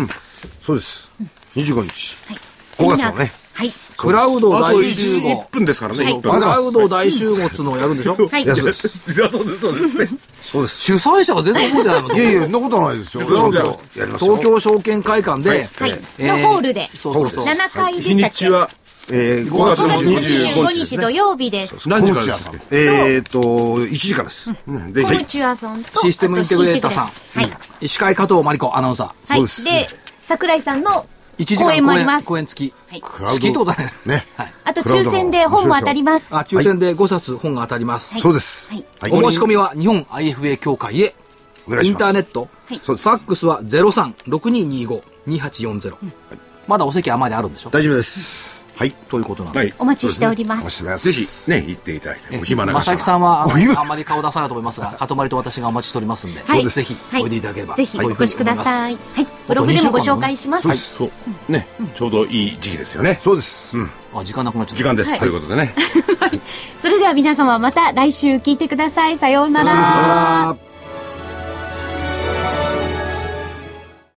[0.61, 1.09] そうです。
[1.55, 2.15] 25日。
[2.27, 2.39] はい。
[2.77, 3.33] 5月のね。
[3.53, 3.73] はい。
[3.97, 5.47] クラウドあと大集合1。
[5.51, 6.03] 分ですからね。
[6.03, 8.15] はい1分クラウド大集合っつうのをやるんでしょ？
[8.15, 8.45] はい。
[8.45, 8.87] やつです。
[8.87, 10.09] いや、そうです、そうですね。
[10.43, 10.81] そうです。
[10.81, 13.25] 主催者が全然覚えてないのいやいや、そんなことはないですよ。
[13.25, 13.57] ちゃんと
[13.97, 14.43] やりますよ東。
[14.43, 15.55] 京証券会館で、は
[15.87, 16.01] い。
[16.19, 16.89] えのホールで。
[16.93, 17.45] そうそうそう。
[17.45, 18.45] 7階で日したっけ？
[18.45, 18.69] にちは
[19.09, 21.89] えー、5月5の月の25 25日日土曜日です。
[21.89, 22.53] 何時からですか？
[22.71, 23.39] えーと、
[23.79, 24.51] 1時からです。
[24.93, 27.09] で、コムチュアさんと、システムインテグレーターさんは
[27.81, 27.87] い。
[27.89, 29.33] 司会加藤真理子アナウンサー。
[29.33, 29.41] はい。
[29.65, 29.89] で、
[30.23, 31.05] 桜井さんの
[31.37, 32.27] 1時間公演もあります。
[32.27, 32.73] 公演付き。
[32.89, 33.01] はい。
[33.01, 33.91] クラウド付きってことだね。
[34.05, 34.27] ね。
[34.37, 34.53] はい。
[34.65, 36.27] あと抽選で本も当たります。
[36.35, 38.17] あ、抽選で5冊本が当たります。
[38.19, 38.73] そうです。
[38.73, 41.15] はいはいお申し込みは日本 IFA 協会へ。
[41.67, 42.47] インお願いしますターネット。
[42.67, 45.93] はいそうですファックスは03-6225-2840。
[46.67, 48.52] まだお席余りあるんでしょ大丈夫です。
[48.75, 48.91] はい。
[48.91, 49.59] ということなんで。
[49.59, 49.73] はい。
[49.77, 50.61] お待ちしております。
[50.61, 51.11] お待ちしてます。
[51.11, 57.75] ぜひ、ね、行っていただいて、お暇なま方はさきさんはあんまり顔出さないと思いますが、かとまりと私がお待ちしておりますんで、はいぜひおいでいただければ。
[57.75, 58.93] ぜひお越しください。
[58.93, 58.97] い。
[59.13, 59.27] はい。
[59.47, 60.63] ブログでもご紹介します。
[60.63, 60.95] そうです。
[60.95, 61.51] そう。
[61.51, 63.19] ね、ちょうどいい時期ですよね。
[63.21, 63.77] そうです。
[64.13, 64.77] あ、時間なくなっちゃった。
[64.77, 65.11] 時間です。
[65.11, 65.73] はいということでね。
[66.79, 69.17] それでは皆様また来週聞いてください。
[69.17, 70.72] さようなら。